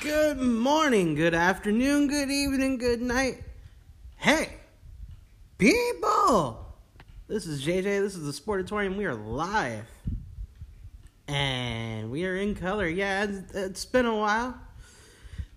Good 0.00 0.40
morning, 0.40 1.14
good 1.14 1.34
afternoon, 1.34 2.08
good 2.08 2.30
evening, 2.30 2.78
good 2.78 3.02
night. 3.02 3.42
Hey, 4.16 4.54
people! 5.58 6.74
This 7.28 7.44
is 7.44 7.62
JJ, 7.62 7.82
this 7.82 8.14
is 8.14 8.24
the 8.24 8.32
Sportatorium. 8.32 8.96
We 8.96 9.04
are 9.04 9.14
live. 9.14 9.84
And 11.28 12.10
we 12.10 12.24
are 12.24 12.34
in 12.34 12.54
color. 12.54 12.88
Yeah, 12.88 13.24
it's, 13.24 13.54
it's 13.54 13.84
been 13.84 14.06
a 14.06 14.16
while. 14.16 14.58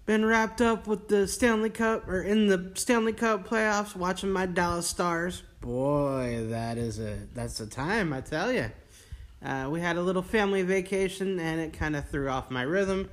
Been 0.05 0.25
wrapped 0.25 0.59
up 0.59 0.87
with 0.87 1.07
the 1.07 1.25
Stanley 1.25 1.69
Cup, 1.69 2.05
or 2.09 2.21
in 2.21 2.47
the 2.47 2.73
Stanley 2.73 3.13
Cup 3.13 3.47
playoffs, 3.47 3.95
watching 3.95 4.29
my 4.29 4.45
Dallas 4.45 4.87
Stars. 4.87 5.43
Boy, 5.61 6.47
that 6.49 6.77
is 6.77 6.99
a 6.99 7.17
that's 7.33 7.61
a 7.61 7.65
time, 7.65 8.11
I 8.11 8.19
tell 8.19 8.51
you. 8.51 8.69
Uh, 9.41 9.69
we 9.71 9.79
had 9.79 9.95
a 9.95 10.01
little 10.01 10.21
family 10.21 10.63
vacation, 10.63 11.39
and 11.39 11.61
it 11.61 11.71
kind 11.71 11.95
of 11.95 12.09
threw 12.09 12.27
off 12.27 12.51
my 12.51 12.63
rhythm 12.63 13.09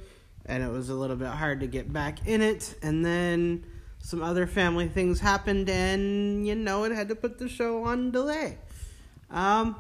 and 0.46 0.62
it 0.62 0.70
was 0.70 0.88
a 0.88 0.94
little 0.94 1.16
bit 1.16 1.28
hard 1.28 1.60
to 1.60 1.66
get 1.66 1.92
back 1.92 2.26
in 2.26 2.42
it. 2.42 2.74
And 2.82 3.04
then 3.04 3.64
some 3.98 4.22
other 4.22 4.46
family 4.46 4.88
things 4.88 5.20
happened, 5.20 5.68
and 5.68 6.46
you 6.46 6.54
know, 6.54 6.84
it 6.84 6.92
had 6.92 7.08
to 7.08 7.14
put 7.14 7.38
the 7.38 7.48
show 7.48 7.84
on 7.84 8.10
delay. 8.10 8.58
Um, 9.30 9.76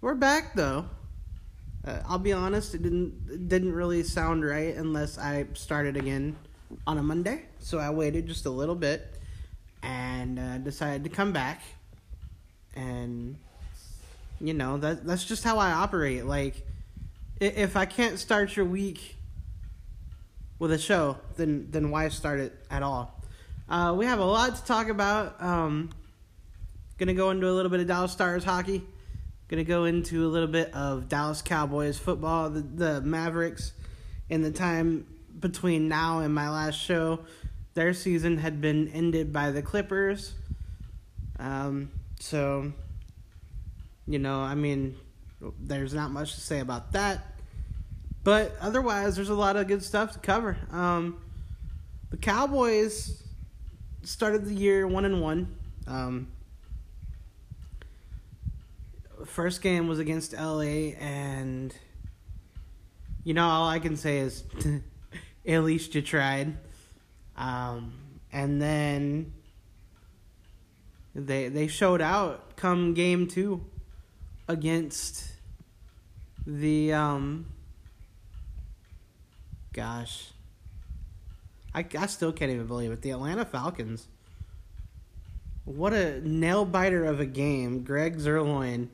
we're 0.00 0.14
back 0.14 0.54
though. 0.54 0.86
Uh, 1.84 2.00
I'll 2.06 2.18
be 2.18 2.32
honest, 2.32 2.74
it 2.74 2.82
didn't 2.82 3.14
it 3.30 3.48
didn't 3.48 3.72
really 3.72 4.02
sound 4.02 4.44
right 4.44 4.74
unless 4.74 5.18
I 5.18 5.46
started 5.54 5.96
again 5.96 6.36
on 6.86 6.98
a 6.98 7.02
Monday. 7.02 7.42
So 7.58 7.78
I 7.78 7.90
waited 7.90 8.26
just 8.26 8.46
a 8.46 8.50
little 8.50 8.74
bit 8.74 9.18
and 9.82 10.38
uh, 10.38 10.58
decided 10.58 11.04
to 11.04 11.10
come 11.10 11.32
back. 11.32 11.62
And 12.74 13.36
you 14.40 14.54
know 14.54 14.78
that 14.78 15.04
that's 15.04 15.24
just 15.24 15.44
how 15.44 15.58
I 15.58 15.72
operate. 15.72 16.24
Like 16.24 16.66
if 17.40 17.76
I 17.76 17.84
can't 17.84 18.18
start 18.18 18.56
your 18.56 18.64
week 18.64 19.16
with 20.62 20.70
a 20.70 20.78
show, 20.78 21.16
then 21.36 21.66
then 21.72 21.90
why 21.90 22.08
start 22.08 22.38
it 22.38 22.52
at 22.70 22.84
all? 22.84 23.20
Uh, 23.68 23.92
we 23.98 24.06
have 24.06 24.20
a 24.20 24.24
lot 24.24 24.54
to 24.54 24.64
talk 24.64 24.88
about. 24.88 25.42
Um, 25.42 25.90
gonna 26.98 27.14
go 27.14 27.30
into 27.30 27.48
a 27.48 27.50
little 27.50 27.68
bit 27.68 27.80
of 27.80 27.88
Dallas 27.88 28.12
Stars 28.12 28.44
hockey. 28.44 28.80
Gonna 29.48 29.64
go 29.64 29.86
into 29.86 30.24
a 30.24 30.30
little 30.30 30.46
bit 30.46 30.72
of 30.72 31.08
Dallas 31.08 31.42
Cowboys 31.42 31.98
football. 31.98 32.48
The, 32.48 32.60
the 32.60 33.00
Mavericks, 33.00 33.72
in 34.28 34.42
the 34.42 34.52
time 34.52 35.04
between 35.40 35.88
now 35.88 36.20
and 36.20 36.32
my 36.32 36.48
last 36.48 36.78
show, 36.78 37.18
their 37.74 37.92
season 37.92 38.38
had 38.38 38.60
been 38.60 38.86
ended 38.86 39.32
by 39.32 39.50
the 39.50 39.62
Clippers. 39.62 40.32
Um, 41.40 41.90
so, 42.20 42.72
you 44.06 44.20
know, 44.20 44.38
I 44.38 44.54
mean, 44.54 44.94
there's 45.58 45.92
not 45.92 46.12
much 46.12 46.36
to 46.36 46.40
say 46.40 46.60
about 46.60 46.92
that. 46.92 47.31
But 48.24 48.56
otherwise, 48.60 49.16
there's 49.16 49.30
a 49.30 49.34
lot 49.34 49.56
of 49.56 49.66
good 49.66 49.82
stuff 49.82 50.12
to 50.12 50.18
cover. 50.20 50.56
Um, 50.70 51.20
the 52.10 52.16
Cowboys 52.16 53.22
started 54.04 54.44
the 54.44 54.54
year 54.54 54.86
one 54.86 55.04
and 55.04 55.20
one. 55.20 55.56
Um, 55.86 56.28
first 59.26 59.62
game 59.62 59.88
was 59.88 59.98
against 59.98 60.34
LA, 60.34 60.94
and 61.00 61.74
you 63.24 63.34
know 63.34 63.46
all 63.46 63.68
I 63.68 63.78
can 63.78 63.96
say 63.96 64.18
is 64.18 64.44
at 65.46 65.64
least 65.64 65.94
you 65.94 66.02
tried. 66.02 66.56
Um, 67.36 67.94
and 68.32 68.60
then 68.60 69.32
they 71.14 71.48
they 71.48 71.66
showed 71.66 72.00
out 72.00 72.56
come 72.56 72.94
game 72.94 73.26
two 73.26 73.64
against 74.48 75.32
the 76.46 76.92
um, 76.92 77.46
gosh. 79.72 80.30
I, 81.74 81.84
I 81.98 82.06
still 82.06 82.32
can't 82.32 82.50
even 82.50 82.66
believe 82.66 82.92
it. 82.92 83.02
The 83.02 83.10
Atlanta 83.10 83.44
Falcons. 83.44 84.06
What 85.64 85.92
a 85.92 86.20
nail 86.28 86.64
biter 86.64 87.04
of 87.04 87.20
a 87.20 87.26
game. 87.26 87.82
Greg 87.82 88.18
Zuerlein 88.18 88.88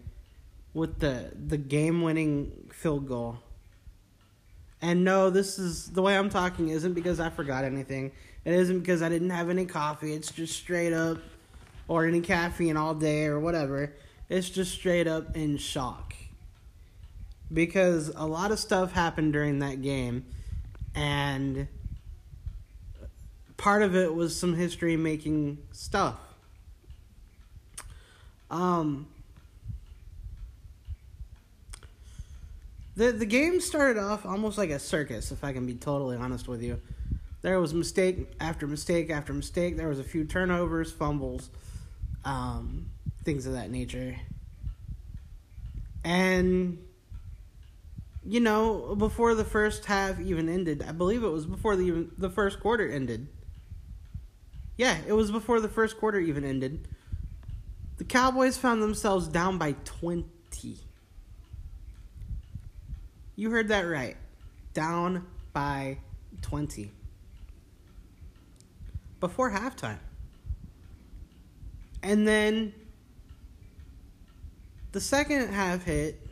with 0.75 1.01
the 1.01 1.33
the 1.35 1.57
game 1.57 2.03
winning 2.03 2.69
field 2.73 3.09
goal. 3.09 3.39
And 4.81 5.03
no, 5.05 5.29
this 5.31 5.59
is 5.59 5.91
the 5.91 6.03
way 6.03 6.17
I'm 6.17 6.31
talking 6.31 6.69
isn't 6.69 6.93
because 6.93 7.19
I 7.19 7.31
forgot 7.31 7.65
anything. 7.65 8.13
It 8.45 8.55
isn't 8.55 8.79
because 8.81 9.03
I 9.03 9.09
didn't 9.09 9.31
have 9.31 9.51
any 9.51 9.67
coffee. 9.67 10.13
It's 10.13 10.31
just 10.31 10.55
straight 10.55 10.93
up 10.93 11.19
or 11.89 12.07
any 12.07 12.21
caffeine 12.21 12.77
all 12.77 12.95
day 12.95 13.27
or 13.27 13.41
whatever. 13.41 13.93
It's 14.29 14.49
just 14.49 14.73
straight 14.73 15.09
up 15.09 15.37
in 15.37 15.57
shock. 15.57 16.15
Because 17.53 18.13
a 18.15 18.27
lot 18.27 18.53
of 18.53 18.59
stuff 18.61 18.93
happened 18.93 19.33
during 19.33 19.59
that 19.61 19.83
game 19.83 20.27
and 20.95 21.69
part 23.57 23.83
of 23.83 23.95
it 23.95 24.15
was 24.15 24.39
some 24.39 24.55
history 24.55 24.97
making 24.97 25.59
stuff. 25.73 26.17
Um, 28.51 29.07
the 32.97 33.13
the 33.13 33.27
game 33.27 33.61
started 33.61 34.01
off 34.01 34.25
almost 34.25 34.57
like 34.57 34.71
a 34.71 34.79
circus, 34.79 35.31
if 35.31 35.45
I 35.45 35.53
can 35.53 35.67
be 35.67 35.75
totally 35.75 36.17
honest 36.17 36.49
with 36.49 36.63
you. 36.63 36.81
There 37.43 37.61
was 37.61 37.73
mistake 37.75 38.27
after 38.41 38.67
mistake 38.67 39.11
after 39.11 39.33
mistake. 39.33 39.77
There 39.77 39.89
was 39.89 40.01
a 40.01 40.05
few 40.05 40.25
turnovers, 40.25 40.91
fumbles, 40.91 41.51
um, 42.25 42.87
things 43.23 43.47
of 43.47 43.53
that 43.53 43.71
nature, 43.71 44.17
and 46.05 46.79
you 48.29 48.41
know, 48.41 48.95
before 48.95 49.35
the 49.35 49.45
first 49.45 49.87
half 49.87 50.21
even 50.21 50.51
ended, 50.51 50.85
I 50.87 50.93
believe 50.93 51.25
it 51.25 51.29
was 51.29 51.47
before 51.47 51.77
the 51.77 51.85
even 51.87 52.11
the 52.19 52.29
first 52.29 52.61
quarter 52.61 52.87
ended. 52.87 53.27
Yeah, 54.77 54.99
it 55.07 55.15
was 55.15 55.31
before 55.31 55.61
the 55.61 55.69
first 55.69 55.99
quarter 55.99 56.21
even 56.21 56.45
ended. 56.45 56.87
The 57.97 58.05
Cowboys 58.05 58.59
found 58.59 58.83
themselves 58.83 59.29
down 59.29 59.57
by 59.57 59.73
20. 59.85 60.27
You 63.35 63.51
heard 63.51 63.69
that 63.69 63.83
right. 63.83 64.19
Down 64.75 65.27
by 65.55 65.97
20. 66.43 66.93
Before 69.21 69.51
halftime. 69.51 70.01
And 72.03 72.29
then 72.29 72.75
the 74.93 75.01
second 75.01 75.49
half 75.49 75.85
hit 75.85 76.28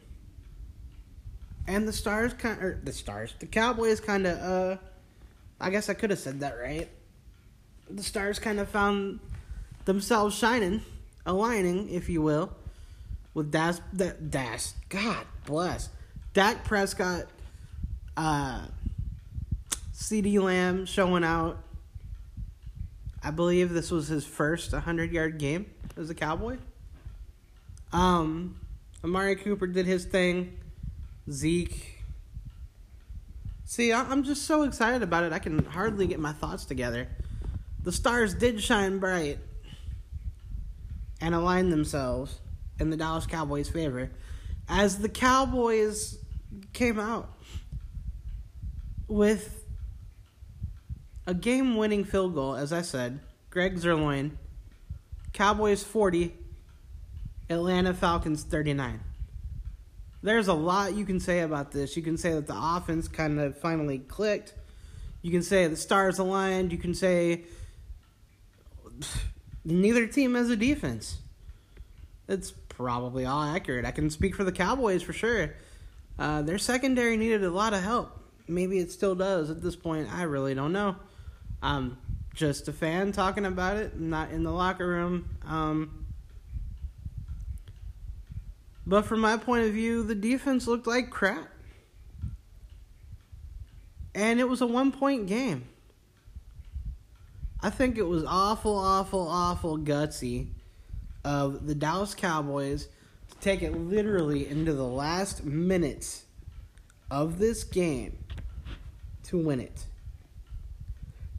and 1.67 1.87
the 1.87 1.93
Stars 1.93 2.33
kind 2.33 2.63
or 2.63 2.81
the 2.83 2.93
Stars, 2.93 3.35
the 3.39 3.47
Cowboys 3.47 4.01
kind 4.01 4.27
of 4.27 4.39
uh 4.39 4.77
I 5.61 5.71
guess 5.71 5.89
I 5.89 5.95
could 5.95 6.11
have 6.11 6.19
said 6.19 6.41
that 6.41 6.59
right. 6.59 6.89
The 7.89 8.03
Stars 8.03 8.39
kind 8.39 8.61
of 8.61 8.69
found 8.69 9.21
themselves 9.85 10.37
shining, 10.37 10.83
aligning, 11.25 11.89
if 11.89 12.09
you 12.09 12.21
will, 12.21 12.53
with 13.33 13.51
Das 13.51 13.81
that 13.95 14.31
Das. 14.31 14.75
God 14.89 15.27
bless. 15.45 15.89
Dak 16.35 16.65
Prescott 16.65 17.27
uh 18.17 18.67
CeeDee 19.95 20.41
Lamb 20.41 20.87
showing 20.87 21.25
out. 21.25 21.59
I 23.23 23.31
believe 23.31 23.71
this 23.71 23.91
was 23.91 24.07
his 24.07 24.25
first 24.25 24.71
100-yard 24.71 25.39
game 25.39 25.67
as 25.97 26.11
a 26.11 26.15
Cowboy. 26.15 26.59
Um 27.93 28.61
Amari 29.03 29.37
Cooper 29.37 29.67
did 29.67 29.87
his 29.87 30.05
thing. 30.05 30.59
Zeke. 31.31 32.05
See, 33.65 33.93
I'm 33.93 34.23
just 34.23 34.45
so 34.45 34.63
excited 34.63 35.03
about 35.03 35.25
it. 35.25 35.33
I 35.33 35.39
can 35.39 35.65
hardly 35.65 36.07
get 36.07 36.21
my 36.21 36.33
thoughts 36.33 36.65
together. 36.65 37.09
The 37.83 37.93
stars 37.93 38.35
did 38.35 38.61
shine 38.61 38.99
bright 38.99 39.39
and 41.21 41.35
align 41.35 41.71
themselves 41.71 42.41
in 42.79 42.91
the 42.91 42.97
Dallas 42.97 43.27
Cowboys' 43.27 43.69
favor 43.69 44.11
as 44.69 44.99
the 44.99 45.09
Cowboys 45.09 46.19
came 46.73 46.99
out 46.99 47.29
with 49.09 49.65
a 51.27 51.35
game 51.35 51.77
winning 51.77 52.05
field 52.05 52.35
goal, 52.35 52.55
as 52.55 52.73
I 52.73 52.83
said. 52.83 53.21
Greg 53.51 53.77
Zuerlein, 53.77 54.33
Cowboys 55.33 55.83
40, 55.83 56.35
Atlanta 57.49 57.95
Falcons 57.95 58.43
39 58.43 59.01
there's 60.27 60.49
a 60.49 60.55
lot 60.55 60.95
you 60.95 61.07
can 61.07 61.21
say 61.21 61.41
about 61.41 61.71
this. 61.71 61.97
You 61.97 62.03
can 62.03 62.19
say 62.19 62.33
that 62.33 62.49
the 62.49 62.57
offense 62.57 63.07
kind 63.07 63.39
of 63.39 63.57
finally 63.59 64.01
clicked. 64.01 64.55
You 65.23 65.31
can 65.31 65.43
say 65.43 65.69
the 65.69 65.77
stars 65.77 66.19
aligned. 66.19 66.73
You 66.73 66.79
can 66.79 66.95
say 66.95 67.45
neither 69.65 70.07
team 70.09 70.35
has 70.35 70.51
a 70.51 70.57
defense. 70.57 71.19
It's 72.29 72.51
probably 72.51 73.25
all 73.25 73.43
accurate. 73.43 73.85
I 73.85 73.93
can 73.93 74.11
speak 74.11 74.35
for 74.35 74.43
the 74.43 74.51
Cowboys 74.51 75.03
for 75.03 75.13
sure. 75.13 75.55
Uh, 76.19 76.43
their 76.43 76.59
secondary 76.59 77.17
needed 77.17 77.45
a 77.45 77.51
lot 77.51 77.73
of 77.73 77.83
help. 77.83 78.19
Maybe 78.49 78.81
it 78.81 78.91
still 78.91 79.15
does 79.15 79.49
at 79.49 79.63
this 79.63 79.77
point. 79.77 80.13
I 80.13 80.23
really 80.25 80.55
don't 80.55 80.73
know. 80.73 80.97
I'm 81.63 81.99
just 82.35 82.67
a 82.67 82.73
fan 82.73 83.13
talking 83.13 83.47
about 83.47 83.77
it, 83.77 84.01
not 84.01 84.33
in 84.33 84.43
the 84.43 84.51
locker 84.51 84.87
room. 84.87 85.29
Um, 85.47 86.06
but 88.87 89.05
from 89.05 89.21
my 89.21 89.37
point 89.37 89.67
of 89.67 89.73
view, 89.73 90.03
the 90.03 90.15
defense 90.15 90.67
looked 90.67 90.87
like 90.87 91.11
crap. 91.11 91.49
And 94.15 94.41
it 94.41 94.49
was 94.49 94.61
a 94.61 94.67
one 94.67 94.93
point 94.93 95.27
game. 95.27 95.69
I 97.61 97.71
think 97.71 97.99
it 97.99 98.07
was 98.07 98.25
awful, 98.25 98.77
awful, 98.77 99.27
awful 99.27 99.79
gutsy 99.79 100.53
of 101.25 101.67
the 101.67 101.75
Dallas 101.75 102.15
Cowboys 102.15 102.89
to 103.29 103.39
take 103.41 103.63
it 103.63 103.77
literally 103.77 104.47
into 104.47 104.73
the 104.73 104.87
last 104.87 105.45
minutes 105.45 106.25
of 107.11 107.39
this 107.39 107.65
game 107.65 108.19
to 109.25 109.39
win 109.39 109.61
it. 109.61 109.87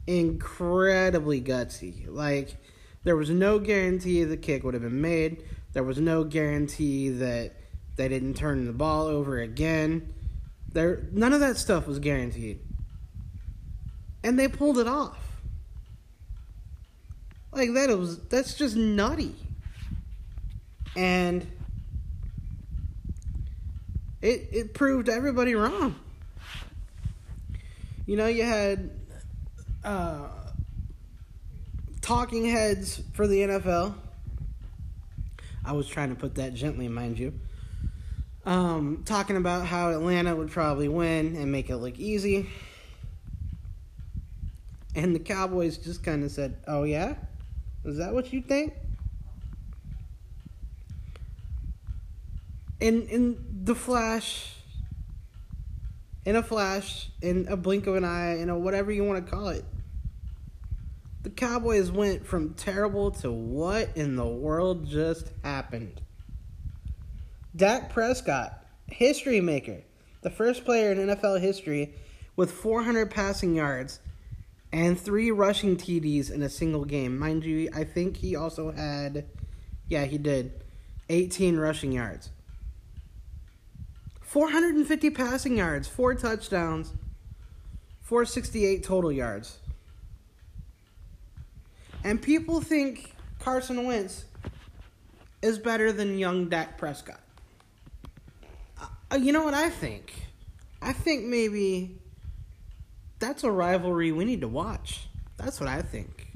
Incredibly 0.06 1.40
gutsy. 1.40 2.04
Like, 2.06 2.56
there 3.04 3.16
was 3.16 3.30
no 3.30 3.58
guarantee 3.58 4.24
the 4.24 4.36
kick 4.36 4.64
would 4.64 4.74
have 4.74 4.82
been 4.82 5.00
made. 5.00 5.44
There 5.78 5.84
was 5.84 6.00
no 6.00 6.24
guarantee 6.24 7.08
that 7.10 7.52
they 7.94 8.08
didn't 8.08 8.34
turn 8.34 8.66
the 8.66 8.72
ball 8.72 9.06
over 9.06 9.38
again. 9.38 10.12
There, 10.72 11.04
none 11.12 11.32
of 11.32 11.38
that 11.38 11.56
stuff 11.56 11.86
was 11.86 12.00
guaranteed, 12.00 12.58
and 14.24 14.36
they 14.36 14.48
pulled 14.48 14.80
it 14.80 14.88
off. 14.88 15.40
Like 17.52 17.74
that 17.74 17.96
was 17.96 18.18
that's 18.24 18.54
just 18.54 18.74
nutty, 18.74 19.36
and 20.96 21.46
it 24.20 24.48
it 24.50 24.74
proved 24.74 25.08
everybody 25.08 25.54
wrong. 25.54 25.94
You 28.04 28.16
know, 28.16 28.26
you 28.26 28.42
had 28.42 28.90
uh, 29.84 30.26
talking 32.00 32.46
heads 32.46 33.00
for 33.12 33.28
the 33.28 33.42
NFL. 33.42 33.94
I 35.68 35.72
was 35.72 35.86
trying 35.86 36.08
to 36.08 36.14
put 36.14 36.36
that 36.36 36.54
gently, 36.54 36.88
mind 36.88 37.18
you. 37.18 37.34
Um, 38.46 39.02
talking 39.04 39.36
about 39.36 39.66
how 39.66 39.90
Atlanta 39.90 40.34
would 40.34 40.50
probably 40.50 40.88
win 40.88 41.36
and 41.36 41.52
make 41.52 41.68
it 41.68 41.76
look 41.76 41.98
easy. 41.98 42.48
And 44.94 45.14
the 45.14 45.18
Cowboys 45.18 45.76
just 45.76 46.02
kind 46.02 46.24
of 46.24 46.30
said, 46.30 46.56
Oh, 46.66 46.84
yeah? 46.84 47.16
Is 47.84 47.98
that 47.98 48.14
what 48.14 48.32
you 48.32 48.40
think? 48.40 48.72
In, 52.80 53.02
in 53.08 53.44
the 53.64 53.74
flash, 53.74 54.54
in 56.24 56.34
a 56.34 56.42
flash, 56.42 57.10
in 57.20 57.46
a 57.50 57.58
blink 57.58 57.86
of 57.86 57.94
an 57.94 58.06
eye, 58.06 58.38
in 58.38 58.48
a 58.48 58.58
whatever 58.58 58.90
you 58.90 59.04
want 59.04 59.22
to 59.22 59.30
call 59.30 59.48
it, 59.48 59.66
the 61.22 61.30
Cowboys 61.30 61.90
went 61.90 62.26
from 62.26 62.54
terrible 62.54 63.10
to 63.10 63.30
what 63.30 63.96
in 63.96 64.16
the 64.16 64.26
world 64.26 64.86
just 64.86 65.32
happened? 65.42 66.00
Dak 67.56 67.90
Prescott, 67.90 68.64
history 68.86 69.40
maker, 69.40 69.82
the 70.22 70.30
first 70.30 70.64
player 70.64 70.92
in 70.92 70.98
NFL 70.98 71.40
history 71.40 71.94
with 72.36 72.52
400 72.52 73.10
passing 73.10 73.54
yards 73.54 73.98
and 74.72 74.98
three 74.98 75.30
rushing 75.30 75.76
TDs 75.76 76.30
in 76.30 76.42
a 76.42 76.48
single 76.48 76.84
game. 76.84 77.18
Mind 77.18 77.44
you, 77.44 77.68
I 77.74 77.84
think 77.84 78.18
he 78.18 78.36
also 78.36 78.70
had, 78.70 79.26
yeah, 79.88 80.04
he 80.04 80.18
did, 80.18 80.62
18 81.08 81.56
rushing 81.56 81.92
yards. 81.92 82.30
450 84.20 85.10
passing 85.10 85.56
yards, 85.56 85.88
four 85.88 86.14
touchdowns, 86.14 86.92
468 88.02 88.84
total 88.84 89.10
yards. 89.10 89.58
And 92.04 92.20
people 92.20 92.60
think 92.60 93.14
Carson 93.38 93.84
Wentz 93.84 94.24
is 95.42 95.58
better 95.58 95.92
than 95.92 96.18
young 96.18 96.48
Dak 96.48 96.78
Prescott. 96.78 97.20
Uh, 99.10 99.16
you 99.16 99.32
know 99.32 99.44
what 99.44 99.54
I 99.54 99.70
think? 99.70 100.12
I 100.80 100.92
think 100.92 101.24
maybe 101.24 101.98
that's 103.18 103.44
a 103.44 103.50
rivalry 103.50 104.12
we 104.12 104.24
need 104.24 104.42
to 104.42 104.48
watch. 104.48 105.08
That's 105.36 105.60
what 105.60 105.68
I 105.68 105.82
think. 105.82 106.28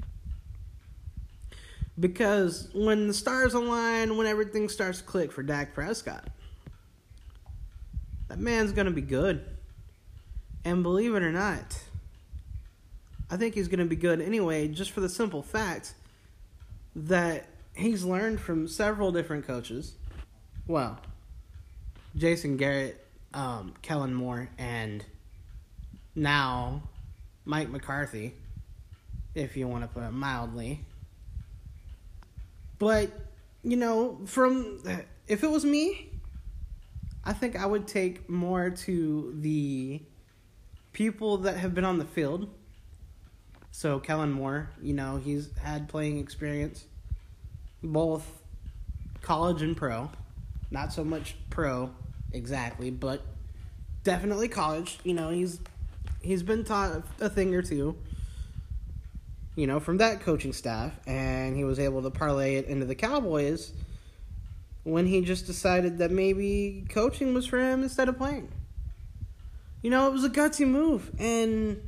Because 1.99 2.69
when 2.73 3.07
the 3.07 3.13
stars 3.13 3.53
align, 3.53 4.17
when 4.17 4.25
everything 4.25 4.67
starts 4.67 4.99
to 4.99 5.03
click 5.03 5.31
for 5.31 5.43
Dak 5.43 5.73
Prescott, 5.73 6.27
that 8.27 8.39
man's 8.39 8.71
going 8.71 8.85
to 8.85 8.91
be 8.91 9.01
good. 9.01 9.45
And 10.65 10.81
believe 10.81 11.13
it 11.13 11.23
or 11.23 11.31
not, 11.31 11.77
I 13.29 13.37
think 13.37 13.55
he's 13.55 13.67
going 13.67 13.79
to 13.79 13.85
be 13.85 13.95
good 13.95 14.21
anyway, 14.21 14.67
just 14.67 14.91
for 14.91 15.01
the 15.01 15.09
simple 15.09 15.41
fact 15.41 15.93
that 16.95 17.47
he's 17.75 18.03
learned 18.03 18.39
from 18.39 18.67
several 18.67 19.11
different 19.11 19.47
coaches. 19.47 19.93
Well, 20.67 20.99
Jason 22.15 22.57
Garrett, 22.57 23.03
um, 23.33 23.73
Kellen 23.81 24.13
Moore, 24.13 24.49
and 24.57 25.03
now 26.15 26.83
Mike 27.45 27.69
McCarthy, 27.69 28.35
if 29.33 29.57
you 29.57 29.67
want 29.67 29.83
to 29.83 29.87
put 29.87 30.03
it 30.03 30.11
mildly. 30.11 30.85
But, 32.77 33.09
you 33.63 33.77
know, 33.77 34.19
from 34.25 34.83
if 35.27 35.43
it 35.43 35.49
was 35.49 35.65
me, 35.65 36.09
I 37.23 37.33
think 37.33 37.55
I 37.55 37.65
would 37.65 37.87
take 37.87 38.29
more 38.29 38.69
to 38.69 39.33
the 39.39 40.01
people 40.91 41.37
that 41.37 41.57
have 41.57 41.73
been 41.73 41.85
on 41.85 41.97
the 41.97 42.05
field 42.05 42.49
so 43.75 43.99
Kellen 43.99 44.31
Moore, 44.31 44.69
you 44.83 44.93
know, 44.93 45.17
he's 45.17 45.49
had 45.57 45.89
playing 45.89 46.19
experience, 46.19 46.85
both 47.81 48.23
college 49.23 49.63
and 49.63 49.75
pro. 49.75 50.11
Not 50.69 50.93
so 50.93 51.03
much 51.03 51.35
pro 51.49 51.89
exactly, 52.31 52.91
but 52.91 53.23
definitely 54.03 54.47
college. 54.47 54.99
You 55.03 55.15
know, 55.15 55.31
he's 55.31 55.59
he's 56.21 56.43
been 56.43 56.63
taught 56.63 57.01
a 57.19 57.29
thing 57.29 57.55
or 57.55 57.63
two. 57.63 57.97
You 59.55 59.65
know, 59.65 59.79
from 59.79 59.97
that 59.97 60.21
coaching 60.21 60.53
staff, 60.53 60.93
and 61.07 61.57
he 61.57 61.63
was 61.63 61.79
able 61.79 62.03
to 62.03 62.11
parlay 62.11 62.57
it 62.57 62.67
into 62.67 62.85
the 62.85 62.95
Cowboys 62.95 63.73
when 64.83 65.07
he 65.07 65.21
just 65.21 65.47
decided 65.47 65.97
that 65.97 66.11
maybe 66.11 66.85
coaching 66.89 67.33
was 67.33 67.47
for 67.47 67.57
him 67.57 67.81
instead 67.81 68.07
of 68.07 68.19
playing. 68.19 68.51
You 69.81 69.89
know, 69.89 70.07
it 70.07 70.13
was 70.13 70.23
a 70.23 70.29
gutsy 70.29 70.67
move, 70.67 71.09
and 71.17 71.81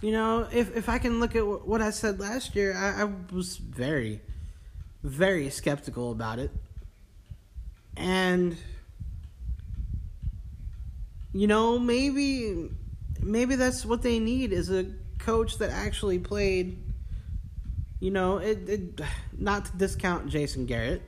you 0.00 0.12
know, 0.12 0.46
if 0.52 0.76
if 0.76 0.88
I 0.88 0.98
can 0.98 1.20
look 1.20 1.34
at 1.34 1.46
what 1.46 1.80
I 1.80 1.90
said 1.90 2.20
last 2.20 2.54
year, 2.54 2.76
I, 2.76 3.02
I 3.02 3.34
was 3.34 3.56
very, 3.56 4.20
very 5.02 5.48
skeptical 5.48 6.12
about 6.12 6.38
it, 6.38 6.50
and 7.96 8.56
you 11.32 11.46
know, 11.46 11.78
maybe 11.78 12.68
maybe 13.20 13.56
that's 13.56 13.86
what 13.86 14.02
they 14.02 14.18
need 14.18 14.52
is 14.52 14.70
a 14.70 14.86
coach 15.18 15.58
that 15.58 15.70
actually 15.70 16.18
played. 16.18 16.82
You 17.98 18.10
know, 18.10 18.36
it, 18.36 18.68
it 18.68 19.00
not 19.38 19.64
to 19.64 19.76
discount 19.78 20.28
Jason 20.28 20.66
Garrett, 20.66 21.00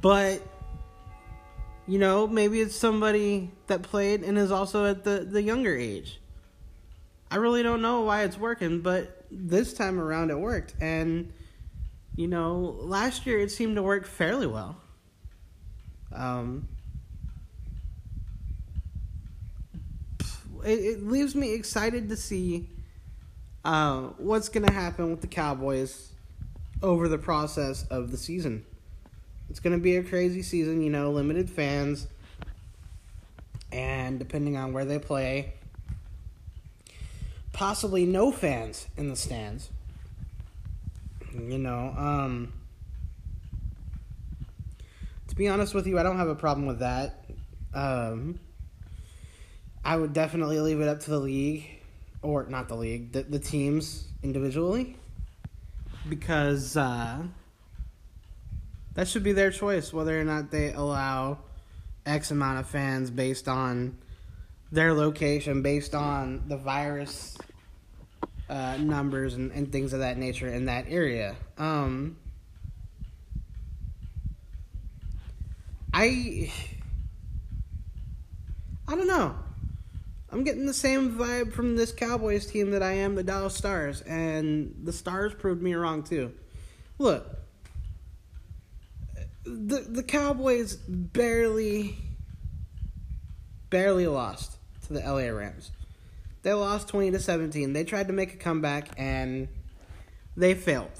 but 0.00 0.40
you 1.88 1.98
know, 1.98 2.28
maybe 2.28 2.60
it's 2.60 2.76
somebody 2.76 3.50
that 3.66 3.82
played 3.82 4.22
and 4.22 4.38
is 4.38 4.52
also 4.52 4.84
at 4.84 5.02
the 5.02 5.26
the 5.28 5.42
younger 5.42 5.76
age 5.76 6.19
I 7.30 7.36
really 7.36 7.62
don't 7.62 7.80
know 7.80 8.00
why 8.00 8.24
it's 8.24 8.36
working, 8.36 8.80
but 8.80 9.24
this 9.30 9.72
time 9.72 10.00
around 10.00 10.30
it 10.30 10.38
worked. 10.38 10.74
And, 10.80 11.32
you 12.16 12.26
know, 12.26 12.76
last 12.80 13.24
year 13.24 13.38
it 13.38 13.50
seemed 13.50 13.76
to 13.76 13.82
work 13.82 14.06
fairly 14.06 14.48
well. 14.48 14.76
Um, 16.12 16.68
it, 20.64 20.78
it 20.80 21.06
leaves 21.06 21.36
me 21.36 21.54
excited 21.54 22.08
to 22.08 22.16
see 22.16 22.68
uh, 23.64 24.00
what's 24.18 24.48
going 24.48 24.66
to 24.66 24.72
happen 24.72 25.10
with 25.10 25.20
the 25.20 25.28
Cowboys 25.28 26.12
over 26.82 27.06
the 27.06 27.18
process 27.18 27.86
of 27.90 28.10
the 28.10 28.16
season. 28.16 28.64
It's 29.50 29.60
going 29.60 29.76
to 29.76 29.82
be 29.82 29.96
a 29.96 30.02
crazy 30.02 30.42
season, 30.42 30.82
you 30.82 30.90
know, 30.90 31.10
limited 31.10 31.48
fans. 31.48 32.08
And 33.70 34.18
depending 34.18 34.56
on 34.56 34.72
where 34.72 34.84
they 34.84 34.98
play, 34.98 35.54
possibly 37.52 38.06
no 38.06 38.30
fans 38.30 38.86
in 38.96 39.08
the 39.08 39.16
stands. 39.16 39.70
You 41.32 41.58
know, 41.58 41.94
um, 41.96 42.52
to 45.28 45.34
be 45.36 45.48
honest 45.48 45.74
with 45.74 45.86
you, 45.86 45.98
I 45.98 46.02
don't 46.02 46.16
have 46.16 46.28
a 46.28 46.34
problem 46.34 46.66
with 46.66 46.80
that. 46.80 47.24
Um, 47.72 48.40
I 49.84 49.96
would 49.96 50.12
definitely 50.12 50.60
leave 50.60 50.80
it 50.80 50.88
up 50.88 51.00
to 51.00 51.10
the 51.10 51.18
league, 51.18 51.66
or 52.22 52.46
not 52.46 52.68
the 52.68 52.74
league, 52.74 53.12
the, 53.12 53.22
the 53.22 53.38
teams 53.38 54.08
individually, 54.22 54.96
because 56.08 56.76
uh, 56.76 57.22
that 58.94 59.08
should 59.08 59.22
be 59.22 59.32
their 59.32 59.50
choice 59.50 59.92
whether 59.92 60.20
or 60.20 60.24
not 60.24 60.50
they 60.50 60.72
allow 60.72 61.38
X 62.04 62.30
amount 62.30 62.58
of 62.58 62.66
fans 62.66 63.10
based 63.10 63.46
on 63.46 63.96
their 64.72 64.92
location 64.92 65.62
based 65.62 65.94
on 65.94 66.44
the 66.46 66.56
virus 66.56 67.36
uh, 68.48 68.76
numbers 68.78 69.34
and, 69.34 69.52
and 69.52 69.70
things 69.70 69.92
of 69.92 70.00
that 70.00 70.18
nature 70.18 70.48
in 70.48 70.66
that 70.66 70.86
area. 70.88 71.36
Um, 71.58 72.16
I 75.92 76.52
I 78.86 78.96
don't 78.96 79.06
know. 79.06 79.36
I'm 80.32 80.44
getting 80.44 80.66
the 80.66 80.74
same 80.74 81.16
vibe 81.16 81.52
from 81.52 81.76
this 81.76 81.90
Cowboys 81.92 82.46
team 82.46 82.70
that 82.70 82.82
I 82.82 82.92
am 82.92 83.16
the 83.16 83.24
Dallas 83.24 83.54
Stars, 83.54 84.00
and 84.02 84.74
the 84.84 84.92
Stars 84.92 85.34
proved 85.34 85.60
me 85.60 85.74
wrong 85.74 86.04
too. 86.04 86.32
Look, 86.98 87.26
the 89.44 89.86
the 89.88 90.02
Cowboys 90.04 90.76
barely 90.76 91.98
barely 93.70 94.06
lost 94.06 94.59
to 94.90 95.00
the 95.00 95.08
LA 95.08 95.28
Rams. 95.28 95.70
They 96.42 96.52
lost 96.52 96.88
20 96.88 97.12
to 97.12 97.18
17. 97.18 97.72
They 97.72 97.84
tried 97.84 98.08
to 98.08 98.12
make 98.12 98.34
a 98.34 98.36
comeback 98.36 98.88
and 98.96 99.48
they 100.36 100.54
failed 100.54 100.90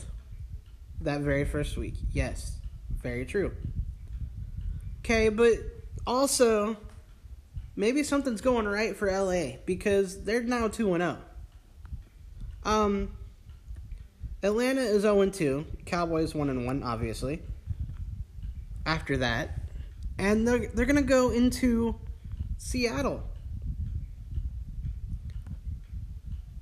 that 1.01 1.21
very 1.21 1.45
first 1.45 1.77
week. 1.77 1.95
Yes, 2.13 2.57
very 3.03 3.25
true. 3.25 3.53
Okay, 5.01 5.29
but 5.29 5.55
also 6.07 6.77
maybe 7.75 8.03
something's 8.03 8.41
going 8.41 8.69
right 8.69 8.97
for 8.97 9.11
LA 9.11 9.57
because 9.65 10.23
they're 10.25 10.43
now 10.43 10.69
2 10.69 10.95
and 10.95 11.03
0. 11.03 11.19
Um 12.65 13.17
Atlanta 14.43 14.83
is 14.83 15.03
0 15.03 15.31
2. 15.31 15.67
Cowboys 15.87 16.35
1 16.35 16.51
and 16.51 16.67
1 16.67 16.83
obviously. 16.83 17.43
After 18.87 19.19
that, 19.19 19.51
and 20.19 20.47
they're 20.47 20.69
they're 20.69 20.87
going 20.87 20.97
to 20.97 21.03
go 21.03 21.31
into 21.31 21.97
Seattle. 22.59 23.23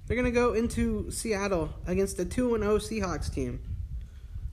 They're 0.09 0.17
going 0.17 0.25
to 0.25 0.31
go 0.31 0.55
into 0.55 1.11
Seattle 1.11 1.69
against 1.87 2.19
a 2.19 2.25
2 2.25 2.59
0 2.59 2.79
Seahawks 2.79 3.33
team 3.33 3.61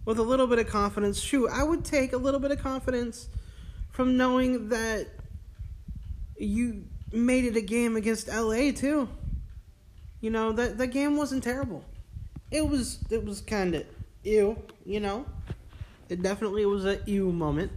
with 0.03 0.19
a 0.19 0.21
little 0.21 0.47
bit 0.47 0.59
of 0.59 0.67
confidence. 0.67 1.19
Shoot, 1.19 1.49
I 1.49 1.63
would 1.63 1.85
take 1.85 2.11
a 2.11 2.17
little 2.17 2.41
bit 2.41 2.51
of 2.51 2.59
confidence 2.59 3.29
from 3.89 4.17
knowing 4.17 4.67
that 4.69 5.07
you 6.37 6.83
made 7.13 7.45
it 7.45 7.55
a 7.55 7.61
game 7.61 7.95
against 7.95 8.27
LA 8.27 8.71
too. 8.71 9.07
You 10.19 10.29
know, 10.29 10.51
that 10.51 10.77
that 10.77 10.87
game 10.87 11.15
wasn't 11.15 11.43
terrible. 11.43 11.85
It 12.51 12.67
was 12.67 12.99
it 13.09 13.23
was 13.23 13.39
kind 13.39 13.75
of 13.75 13.85
ew, 14.23 14.61
you 14.85 14.99
know. 14.99 15.25
It 16.09 16.21
definitely 16.21 16.65
was 16.65 16.85
a 16.85 16.99
ew 17.05 17.31
moment. 17.31 17.71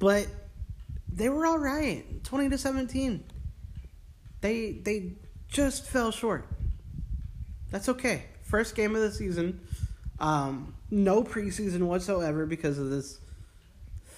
But 0.00 0.26
they 1.12 1.28
were 1.28 1.46
all 1.46 1.58
right. 1.58 2.04
20 2.24 2.50
to 2.50 2.58
17. 2.58 3.22
They 4.40 4.72
they 4.72 5.12
just 5.50 5.86
fell 5.86 6.10
short. 6.10 6.46
That's 7.70 7.88
okay. 7.88 8.24
First 8.42 8.74
game 8.74 8.94
of 8.94 9.02
the 9.02 9.12
season. 9.12 9.60
Um, 10.18 10.74
no 10.90 11.22
preseason 11.22 11.82
whatsoever 11.82 12.46
because 12.46 12.78
of 12.78 12.90
this 12.90 13.18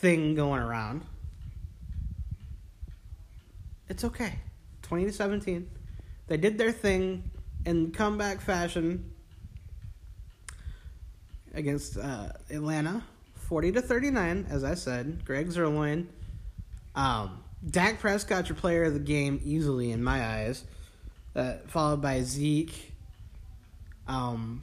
thing 0.00 0.34
going 0.34 0.62
around. 0.62 1.02
It's 3.88 4.04
okay. 4.04 4.34
20 4.82 5.06
to 5.06 5.12
17. 5.12 5.70
They 6.26 6.36
did 6.36 6.58
their 6.58 6.72
thing 6.72 7.30
in 7.66 7.92
comeback 7.92 8.40
fashion 8.40 9.12
against 11.54 11.98
uh, 11.98 12.28
Atlanta. 12.50 13.02
40 13.36 13.72
to 13.72 13.82
39, 13.82 14.46
as 14.48 14.64
I 14.64 14.74
said. 14.74 15.24
Greg 15.24 15.48
Zuerlein. 15.48 16.06
Um, 16.94 17.42
Dak 17.68 18.00
Prescott, 18.00 18.48
your 18.48 18.56
player 18.56 18.84
of 18.84 18.94
the 18.94 19.00
game, 19.00 19.40
easily 19.44 19.92
in 19.92 20.02
my 20.02 20.24
eyes. 20.24 20.64
Uh, 21.34 21.54
followed 21.66 22.02
by 22.02 22.22
Zeke, 22.22 22.92
um, 24.06 24.62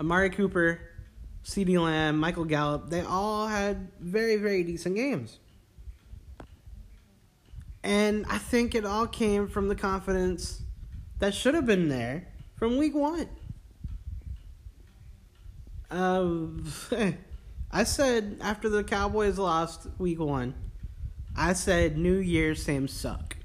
Amari 0.00 0.30
Cooper, 0.30 0.80
CeeDee 1.44 1.82
Lamb, 1.82 2.18
Michael 2.18 2.44
Gallup. 2.44 2.90
They 2.90 3.00
all 3.00 3.46
had 3.46 3.88
very, 4.00 4.36
very 4.36 4.64
decent 4.64 4.96
games. 4.96 5.38
And 7.82 8.26
I 8.28 8.38
think 8.38 8.74
it 8.74 8.84
all 8.84 9.06
came 9.06 9.48
from 9.48 9.68
the 9.68 9.74
confidence 9.74 10.62
that 11.20 11.34
should 11.34 11.54
have 11.54 11.64
been 11.64 11.88
there 11.88 12.28
from 12.56 12.76
week 12.76 12.94
one. 12.94 13.28
Um, 15.90 16.70
I 17.72 17.84
said 17.84 18.38
after 18.42 18.68
the 18.68 18.84
Cowboys 18.84 19.38
lost 19.38 19.86
week 19.98 20.20
one, 20.20 20.54
I 21.36 21.54
said 21.54 21.96
New 21.96 22.16
Year, 22.16 22.54
same 22.54 22.88
suck. 22.88 23.37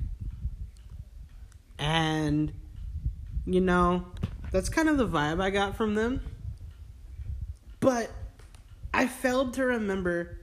And, 1.84 2.54
you 3.46 3.60
know, 3.60 4.06
that's 4.54 4.70
kind 4.70 4.88
of 4.88 4.98
the 4.98 5.06
vibe 5.06 5.42
I 5.42 5.50
got 5.50 5.76
from 5.76 5.96
them. 5.96 6.22
But 7.82 8.10
I 8.94 9.06
failed 9.06 9.56
to 9.56 9.66
remember 9.66 10.40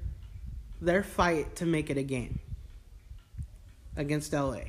their 0.83 1.03
fight 1.03 1.57
to 1.57 1.65
make 1.65 1.89
it 1.89 1.97
a 1.97 2.03
game 2.03 2.41
against 3.97 4.35
LA. 4.35 4.65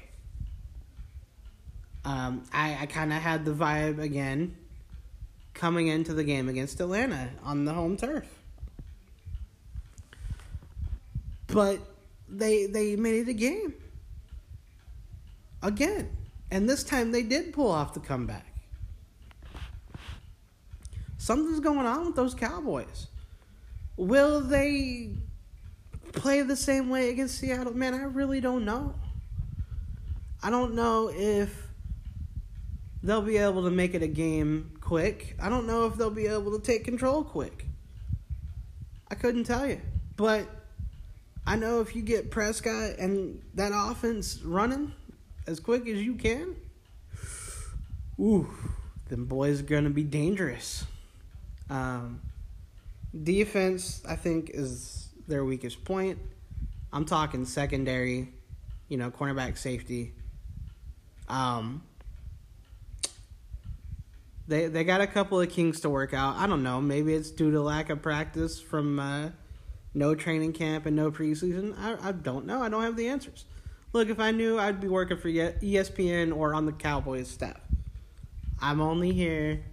Um, 2.05 2.45
I, 2.53 2.77
I 2.83 2.85
kind 2.85 3.11
of 3.11 3.21
had 3.21 3.43
the 3.43 3.51
vibe 3.51 3.99
again 3.99 4.55
coming 5.53 5.87
into 5.87 6.13
the 6.13 6.23
game 6.23 6.47
against 6.47 6.79
Atlanta 6.79 7.31
on 7.43 7.65
the 7.65 7.73
home 7.73 7.97
turf. 7.97 8.25
But 11.47 11.79
they 12.29 12.67
they 12.67 12.95
made 12.95 13.27
it 13.27 13.27
a 13.27 13.33
game. 13.33 13.73
Again. 15.61 16.09
And 16.51 16.69
this 16.69 16.83
time 16.83 17.11
they 17.11 17.23
did 17.23 17.53
pull 17.53 17.71
off 17.71 17.93
the 17.93 18.01
comeback. 18.01 18.45
Something's 21.17 21.61
going 21.61 21.85
on 21.85 22.07
with 22.07 22.15
those 22.15 22.33
Cowboys. 22.33 23.07
Will 23.95 24.41
they 24.41 25.15
play 26.11 26.41
the 26.41 26.55
same 26.55 26.89
way 26.89 27.09
against 27.09 27.37
Seattle? 27.37 27.73
Man, 27.73 27.93
I 27.93 28.03
really 28.03 28.41
don't 28.41 28.65
know. 28.65 28.95
I 30.43 30.49
don't 30.49 30.73
know 30.73 31.11
if 31.13 31.55
they'll 33.03 33.21
be 33.21 33.37
able 33.37 33.63
to 33.63 33.71
make 33.71 33.93
it 33.93 34.01
a 34.01 34.07
game 34.07 34.73
quick. 34.81 35.35
I 35.39 35.47
don't 35.49 35.67
know 35.67 35.85
if 35.85 35.95
they'll 35.95 36.09
be 36.09 36.27
able 36.27 36.57
to 36.57 36.65
take 36.65 36.83
control 36.83 37.23
quick. 37.23 37.65
I 39.09 39.15
couldn't 39.15 39.45
tell 39.45 39.67
you. 39.67 39.79
But 40.17 40.47
I 41.45 41.55
know 41.55 41.81
if 41.81 41.95
you 41.95 42.01
get 42.01 42.31
Prescott 42.31 42.97
and 42.97 43.41
that 43.53 43.71
offense 43.73 44.41
running 44.41 44.93
as 45.47 45.59
quick 45.59 45.87
as 45.87 46.01
you 46.01 46.15
can, 46.15 46.55
ooh, 48.19 48.47
them 49.07 49.25
boys 49.25 49.61
are 49.61 49.65
going 49.65 49.83
to 49.83 49.89
be 49.89 50.03
dangerous. 50.03 50.85
Um, 51.69 52.21
defense, 53.23 54.03
I 54.07 54.15
think, 54.15 54.51
is 54.53 55.09
their 55.27 55.43
weakest 55.43 55.83
point. 55.83 56.19
I'm 56.93 57.05
talking 57.05 57.45
secondary, 57.45 58.29
you 58.87 58.97
know, 58.97 59.11
cornerback 59.11 59.57
safety. 59.57 60.13
Um, 61.27 61.83
they 64.47 64.67
they 64.67 64.83
got 64.83 64.99
a 64.99 65.07
couple 65.07 65.39
of 65.39 65.49
kinks 65.49 65.79
to 65.81 65.89
work 65.89 66.13
out. 66.13 66.35
I 66.35 66.47
don't 66.47 66.63
know. 66.63 66.81
Maybe 66.81 67.13
it's 67.13 67.31
due 67.31 67.51
to 67.51 67.61
lack 67.61 67.89
of 67.89 68.01
practice 68.01 68.59
from 68.59 68.99
uh, 68.99 69.29
no 69.93 70.13
training 70.13 70.53
camp 70.53 70.85
and 70.85 70.95
no 70.95 71.09
preseason. 71.11 71.77
I 71.79 72.09
I 72.09 72.11
don't 72.11 72.45
know. 72.45 72.61
I 72.61 72.67
don't 72.67 72.83
have 72.83 72.97
the 72.97 73.07
answers. 73.07 73.45
Look, 73.93 74.09
if 74.09 74.19
I 74.19 74.31
knew, 74.31 74.57
I'd 74.57 74.79
be 74.79 74.87
working 74.87 75.17
for 75.17 75.27
ESPN 75.27 76.35
or 76.35 76.53
on 76.53 76.65
the 76.65 76.71
Cowboys 76.71 77.27
staff. 77.27 77.59
I'm 78.61 78.79
only 78.79 79.11
here 79.11 79.63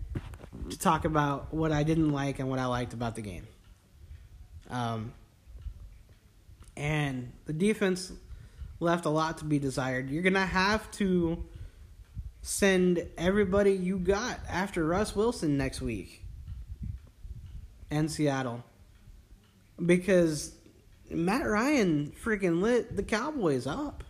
to 0.71 0.79
talk 0.79 1.05
about 1.05 1.53
what 1.55 1.73
I 1.73 1.83
didn't 1.83 2.11
like 2.11 2.39
and 2.39 2.49
what 2.51 2.59
I 2.59 2.67
liked 2.67 2.95
about 2.95 3.15
the 3.15 3.23
game. 3.23 3.47
Um, 4.71 5.13
and 6.77 7.33
the 7.47 7.53
defense 7.53 8.13
left 8.81 9.05
a 9.05 9.11
lot 9.11 9.39
to 9.39 9.45
be 9.45 9.59
desired. 9.59 10.11
You're 10.11 10.23
gonna 10.23 10.47
have 10.47 10.91
to 10.93 11.45
send 12.43 13.07
everybody 13.17 13.73
you 13.73 13.99
got 13.99 14.41
after 14.49 14.85
Russ 14.87 15.15
Wilson 15.15 15.57
next 15.57 15.81
week 15.81 16.25
and 17.91 18.11
Seattle 18.11 18.65
because 19.85 20.53
Matt 21.11 21.47
Ryan 21.47 22.13
freaking 22.23 22.61
lit 22.61 22.97
the 22.97 23.03
Cowboys 23.03 23.67
up. 23.67 24.05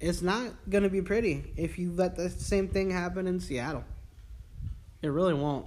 It's 0.00 0.20
not 0.20 0.52
gonna 0.68 0.90
be 0.90 1.00
pretty 1.00 1.52
if 1.56 1.78
you 1.78 1.92
let 1.92 2.16
the 2.16 2.28
same 2.30 2.68
thing 2.68 2.90
happen 2.90 3.26
in 3.26 3.40
Seattle. 3.40 3.84
It 5.02 5.08
really 5.08 5.34
won't. 5.34 5.66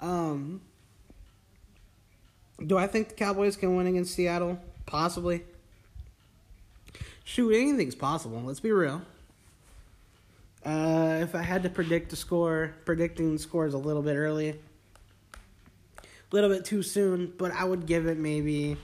Um, 0.00 0.60
do 2.66 2.76
I 2.76 2.86
think 2.86 3.10
the 3.10 3.14
Cowboys 3.14 3.56
can 3.56 3.76
win 3.76 3.86
against 3.86 4.14
Seattle? 4.14 4.58
Possibly. 4.86 5.44
Shoot, 7.24 7.54
anything's 7.54 7.94
possible. 7.94 8.42
Let's 8.42 8.60
be 8.60 8.72
real. 8.72 9.02
Uh, 10.64 11.18
if 11.20 11.34
I 11.34 11.42
had 11.42 11.62
to 11.62 11.70
predict 11.70 12.10
the 12.10 12.16
score, 12.16 12.74
predicting 12.84 13.32
the 13.32 13.38
score 13.38 13.66
is 13.66 13.74
a 13.74 13.78
little 13.78 14.02
bit 14.02 14.16
early, 14.16 14.50
a 14.50 14.56
little 16.30 16.50
bit 16.50 16.64
too 16.64 16.82
soon, 16.82 17.32
but 17.36 17.52
I 17.52 17.64
would 17.64 17.86
give 17.86 18.06
it 18.06 18.18
maybe. 18.18 18.76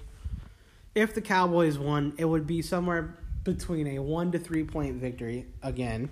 If 0.98 1.14
the 1.14 1.20
Cowboys 1.20 1.78
won, 1.78 2.14
it 2.18 2.24
would 2.24 2.46
be 2.46 2.60
somewhere 2.62 3.16
between 3.44 3.86
a 3.86 3.98
one 4.00 4.32
to 4.32 4.38
three 4.38 4.64
point 4.64 4.96
victory 4.96 5.46
again. 5.62 6.10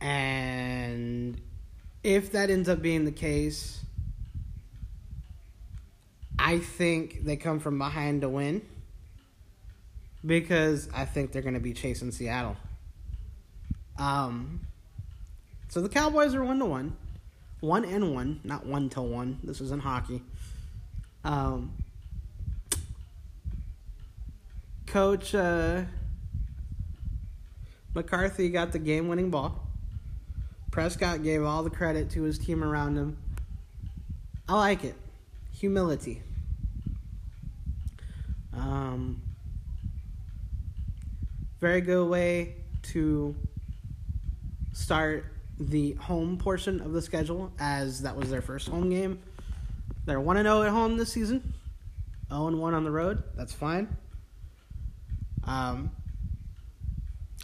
And 0.00 1.38
if 2.02 2.32
that 2.32 2.48
ends 2.50 2.68
up 2.68 2.80
being 2.80 3.04
the 3.04 3.12
case, 3.12 3.84
I 6.38 6.58
think 6.58 7.24
they 7.24 7.36
come 7.36 7.60
from 7.60 7.78
behind 7.78 8.22
to 8.22 8.28
win. 8.30 8.62
because 10.24 10.88
I 10.94 11.04
think 11.04 11.32
they're 11.32 11.42
going 11.42 11.54
to 11.54 11.60
be 11.60 11.72
chasing 11.72 12.10
Seattle. 12.12 12.56
Um, 13.98 14.60
so 15.68 15.80
the 15.80 15.88
Cowboys 15.88 16.34
are 16.34 16.44
one 16.44 16.58
to 16.58 16.64
one, 16.66 16.96
one 17.60 17.84
and 17.84 18.14
one, 18.14 18.40
not 18.44 18.66
one 18.66 18.88
to 18.90 19.02
one. 19.02 19.38
This 19.42 19.60
isn't 19.60 19.82
hockey. 19.82 20.22
Um, 21.24 21.72
Coach 24.90 25.36
uh, 25.36 25.82
McCarthy 27.94 28.48
got 28.48 28.72
the 28.72 28.78
game-winning 28.80 29.30
ball. 29.30 29.68
Prescott 30.72 31.22
gave 31.22 31.44
all 31.44 31.62
the 31.62 31.70
credit 31.70 32.10
to 32.10 32.22
his 32.24 32.40
team 32.40 32.64
around 32.64 32.96
him. 32.96 33.16
I 34.48 34.54
like 34.54 34.82
it. 34.82 34.96
Humility. 35.52 36.22
Um, 38.52 39.22
very 41.60 41.82
good 41.82 42.08
way 42.08 42.56
to 42.82 43.36
start 44.72 45.24
the 45.60 45.92
home 45.92 46.36
portion 46.36 46.80
of 46.80 46.92
the 46.92 47.00
schedule, 47.00 47.52
as 47.60 48.02
that 48.02 48.16
was 48.16 48.28
their 48.28 48.42
first 48.42 48.68
home 48.68 48.90
game. 48.90 49.20
They're 50.04 50.18
1 50.18 50.36
0 50.36 50.62
at 50.62 50.70
home 50.70 50.96
this 50.96 51.12
season, 51.12 51.54
0 52.28 52.56
1 52.56 52.74
on 52.74 52.82
the 52.82 52.90
road. 52.90 53.22
That's 53.36 53.52
fine. 53.52 53.96
Um, 55.44 55.90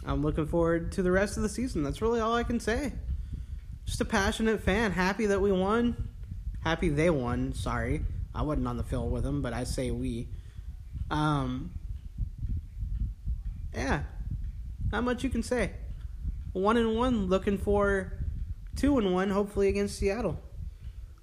I'm 0.05 0.21
looking 0.21 0.47
forward 0.47 0.91
to 0.93 1.03
the 1.03 1.11
rest 1.11 1.37
of 1.37 1.43
the 1.43 1.49
season. 1.49 1.83
That's 1.83 2.01
really 2.01 2.19
all 2.19 2.33
I 2.33 2.43
can 2.43 2.59
say. 2.59 2.93
Just 3.85 4.01
a 4.01 4.05
passionate 4.05 4.61
fan, 4.61 4.91
happy 4.91 5.27
that 5.27 5.41
we 5.41 5.51
won. 5.51 6.09
Happy 6.63 6.89
they 6.89 7.09
won. 7.09 7.53
Sorry, 7.53 8.01
I 8.35 8.41
wasn't 8.41 8.67
on 8.67 8.77
the 8.77 8.83
field 8.83 9.11
with 9.11 9.23
them, 9.23 9.41
but 9.41 9.53
I 9.53 9.63
say 9.63 9.91
we. 9.91 10.27
Um, 11.09 11.71
yeah, 13.73 14.03
not 14.91 15.03
much 15.03 15.23
you 15.23 15.29
can 15.29 15.43
say. 15.43 15.71
One 16.53 16.77
and 16.77 16.95
one, 16.95 17.27
looking 17.27 17.57
for 17.57 18.13
two 18.75 18.97
and 18.97 19.13
one, 19.13 19.29
hopefully 19.29 19.69
against 19.69 19.97
Seattle. 19.97 20.39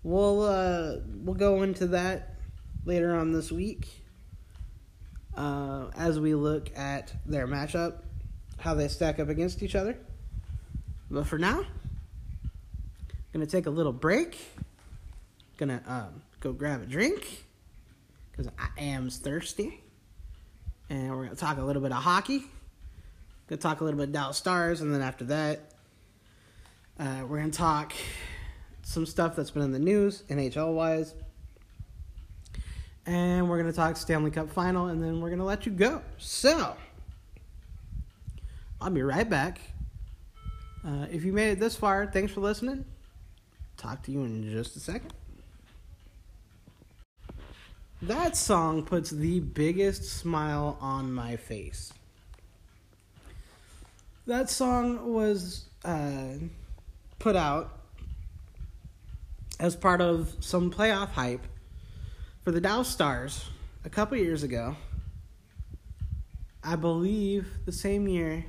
We'll 0.03 0.43
uh, 0.43 0.97
we'll 1.07 1.35
go 1.35 1.63
into 1.63 1.87
that 1.89 2.37
later 2.85 3.15
on 3.15 3.33
this 3.33 3.51
week 3.51 4.04
uh, 5.37 5.87
as 5.97 6.21
we 6.21 6.35
look 6.35 6.77
at 6.77 7.13
their 7.27 7.47
matchup, 7.47 7.97
how 8.59 8.75
they 8.75 8.89
stack 8.89 9.19
up 9.19 9.29
against 9.29 9.63
each 9.63 9.75
other. 9.75 9.97
But 11.11 11.27
for 11.27 11.39
now, 11.39 11.65
gonna 13.33 13.47
take 13.47 13.67
a 13.67 13.71
little 13.71 13.93
break. 13.93 14.39
Gonna 15.57 15.83
um, 15.87 16.23
go 16.41 16.53
grab 16.53 16.83
a 16.83 16.87
drink 16.87 17.45
because 18.31 18.51
I 18.59 18.69
am 18.81 19.11
thirsty, 19.11 19.83
and 20.89 21.11
we're 21.11 21.25
gonna 21.25 21.37
talk 21.37 21.59
a 21.59 21.63
little 21.63 21.83
bit 21.83 21.93
of 21.93 22.03
hockey. 22.03 22.43
Gonna 23.49 23.61
talk 23.61 23.81
a 23.81 23.85
little 23.85 23.99
bit 23.99 24.13
Dallas 24.13 24.37
Stars, 24.37 24.81
and 24.81 24.95
then 24.95 25.03
after 25.03 25.25
that, 25.27 25.61
uh, 26.99 27.25
we're 27.29 27.39
gonna 27.39 27.51
talk 27.51 27.93
some 28.83 29.07
stuff 29.07 29.37
that's 29.37 29.51
been 29.51 29.63
in 29.63 29.73
the 29.73 29.79
news, 29.79 30.23
NHL 30.29 30.75
wise. 30.75 31.15
And 33.07 33.49
we're 33.49 33.59
going 33.59 33.71
to 33.71 33.77
talk 33.77 33.97
Stanley 33.97 34.31
Cup 34.31 34.51
final, 34.51 34.87
and 34.87 35.03
then 35.03 35.21
we're 35.21 35.29
going 35.29 35.39
to 35.39 35.45
let 35.45 35.67
you 35.67 35.73
go. 35.73 36.01
So, 36.17 36.75
I'll 38.81 38.91
be 38.91 39.03
right 39.03 39.29
back. 39.29 39.61
Uh, 40.87 41.07
if 41.11 41.25
you 41.25 41.33
made 41.33 41.51
it 41.51 41.61
this 41.61 41.77
far, 41.77 42.07
thanks 42.07 42.33
for 42.33 42.41
listening. 42.41 42.85
Talk 43.77 44.03
to 44.05 44.13
you 44.13 44.23
in 44.25 44.51
just 44.51 44.77
a 44.77 44.81
second. 44.81 45.13
That 48.03 48.37
song 48.37 48.85
puts 48.85 49.11
the 49.11 49.41
biggest 49.41 50.05
smile 50.05 50.77
on 50.81 51.13
my 51.13 51.37
face. 51.37 51.93
That 54.27 54.51
song 54.51 55.13
was 55.13 55.69
uh, 55.85 56.35
put 57.19 57.37
out 57.37 57.79
as 59.59 59.75
part 59.75 60.01
of 60.01 60.35
some 60.41 60.71
playoff 60.71 61.09
hype 61.09 61.47
for 62.45 62.53
the 62.53 62.61
Dallas 62.61 62.89
Stars 62.89 63.49
a 63.87 63.89
couple 63.89 64.19
years 64.19 64.43
ago. 64.43 64.77
I 66.63 66.77
believe 66.77 67.47
the 67.65 67.73
same 67.73 68.07
year 68.07 68.45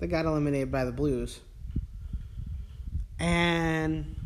they 0.00 0.08
got 0.08 0.24
eliminated 0.24 0.72
by 0.72 0.84
the 0.84 0.90
Blues. 0.90 1.38
And 3.20 4.16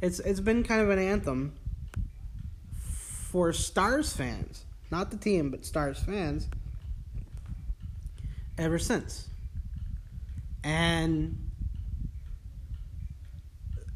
it's 0.00 0.20
it's 0.20 0.38
been 0.38 0.62
kind 0.62 0.80
of 0.82 0.90
an 0.90 1.00
anthem 1.00 1.56
for 2.78 3.52
Stars 3.52 4.12
fans, 4.12 4.64
not 4.92 5.10
the 5.10 5.16
team, 5.16 5.50
but 5.50 5.64
Stars 5.64 5.98
fans 5.98 6.46
ever 8.56 8.78
since. 8.78 9.28
And 10.62 11.49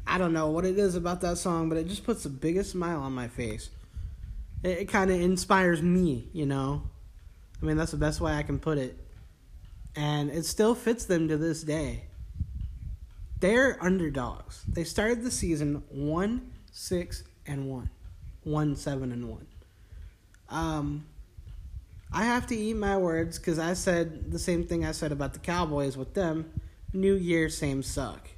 I 0.07 0.17
don't 0.17 0.33
know 0.33 0.49
what 0.49 0.65
it 0.65 0.77
is 0.77 0.95
about 0.95 1.21
that 1.21 1.37
song, 1.37 1.69
but 1.69 1.77
it 1.77 1.87
just 1.87 2.03
puts 2.03 2.23
the 2.23 2.29
biggest 2.29 2.71
smile 2.71 3.01
on 3.01 3.13
my 3.13 3.27
face. 3.27 3.69
It, 4.63 4.79
it 4.79 4.85
kind 4.85 5.11
of 5.11 5.19
inspires 5.19 5.81
me, 5.81 6.29
you 6.33 6.45
know. 6.45 6.83
I 7.61 7.65
mean, 7.65 7.77
that's 7.77 7.91
the 7.91 7.97
best 7.97 8.21
way 8.21 8.33
I 8.33 8.43
can 8.43 8.59
put 8.59 8.77
it. 8.77 8.97
And 9.95 10.29
it 10.29 10.45
still 10.45 10.75
fits 10.75 11.05
them 11.05 11.27
to 11.29 11.37
this 11.37 11.63
day. 11.63 12.03
They're 13.39 13.77
underdogs. 13.83 14.63
They 14.67 14.83
started 14.83 15.23
the 15.23 15.31
season 15.31 15.83
1 15.89 16.51
6 16.71 17.23
and 17.47 17.69
1. 17.69 17.89
1 18.43 18.75
7 18.75 19.11
and 19.11 19.29
1. 19.29 19.47
Um, 20.49 21.05
I 22.11 22.25
have 22.25 22.47
to 22.47 22.55
eat 22.55 22.75
my 22.75 22.97
words 22.97 23.39
because 23.39 23.59
I 23.59 23.73
said 23.73 24.31
the 24.31 24.39
same 24.39 24.65
thing 24.65 24.85
I 24.85 24.91
said 24.91 25.11
about 25.11 25.33
the 25.33 25.39
Cowboys 25.39 25.97
with 25.97 26.13
them. 26.13 26.51
New 26.93 27.15
year, 27.15 27.49
same 27.49 27.83
suck. 27.83 28.29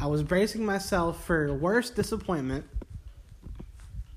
I 0.00 0.06
was 0.06 0.22
bracing 0.22 0.64
myself 0.64 1.24
for 1.24 1.52
worse 1.52 1.90
disappointment 1.90 2.64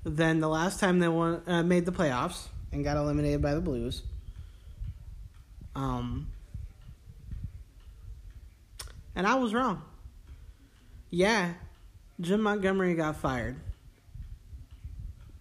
than 0.04 0.40
the 0.40 0.48
last 0.48 0.80
time 0.80 0.98
they 0.98 1.08
won, 1.08 1.42
uh, 1.46 1.62
made 1.62 1.86
the 1.86 1.92
playoffs 1.92 2.48
and 2.72 2.84
got 2.84 2.96
eliminated 2.96 3.42
by 3.42 3.54
the 3.54 3.60
Blues. 3.60 4.02
Um, 5.74 6.28
and 9.14 9.26
I 9.26 9.34
was 9.34 9.54
wrong. 9.54 9.82
Yeah, 11.10 11.54
Jim 12.20 12.42
Montgomery 12.42 12.94
got 12.94 13.16
fired. 13.16 13.56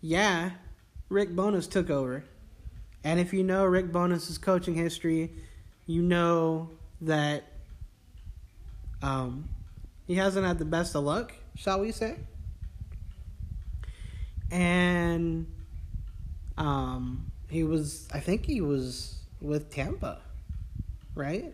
Yeah, 0.01 0.51
Rick 1.09 1.35
Bowness 1.35 1.67
took 1.67 1.89
over. 1.89 2.25
And 3.03 3.19
if 3.19 3.33
you 3.33 3.43
know 3.43 3.65
Rick 3.65 3.91
Bowness's 3.91 4.37
coaching 4.37 4.75
history, 4.75 5.31
you 5.85 6.01
know 6.01 6.69
that 7.01 7.43
um, 9.01 9.49
he 10.11 10.17
hasn't 10.17 10.45
had 10.45 10.59
the 10.59 10.65
best 10.65 10.93
of 10.93 11.05
luck, 11.05 11.31
shall 11.55 11.79
we 11.79 11.93
say? 11.93 12.17
And 14.51 15.47
um, 16.57 17.31
he 17.49 17.63
was, 17.63 18.09
I 18.13 18.19
think 18.19 18.45
he 18.45 18.59
was 18.59 19.15
with 19.39 19.71
Tampa, 19.71 20.19
right? 21.15 21.53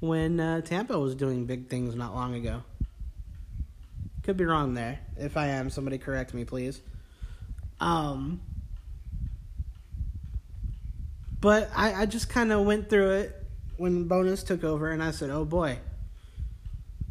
When 0.00 0.40
uh, 0.40 0.62
Tampa 0.62 0.98
was 0.98 1.14
doing 1.14 1.46
big 1.46 1.68
things 1.68 1.94
not 1.94 2.16
long 2.16 2.34
ago. 2.34 2.64
Could 4.24 4.36
be 4.36 4.44
wrong 4.44 4.74
there. 4.74 4.98
If 5.16 5.36
I 5.36 5.46
am, 5.46 5.70
somebody 5.70 5.98
correct 5.98 6.34
me, 6.34 6.44
please. 6.44 6.80
Um, 7.78 8.40
but 11.38 11.70
I, 11.76 11.94
I 11.94 12.06
just 12.06 12.28
kind 12.28 12.50
of 12.50 12.66
went 12.66 12.90
through 12.90 13.10
it 13.10 13.46
when 13.76 14.08
Bowness 14.08 14.42
took 14.42 14.64
over, 14.64 14.90
and 14.90 15.00
I 15.00 15.12
said, 15.12 15.30
oh 15.30 15.44
boy 15.44 15.78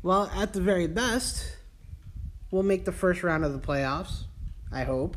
well, 0.04 0.32
at 0.36 0.54
the 0.54 0.62
very 0.62 0.88
best, 0.88 1.58
we'll 2.50 2.64
make 2.64 2.86
the 2.86 2.92
first 2.92 3.22
round 3.24 3.46
of 3.46 3.54
the 3.54 3.60
playoffs, 3.60 4.24
I 4.72 4.84
hope. 4.84 5.16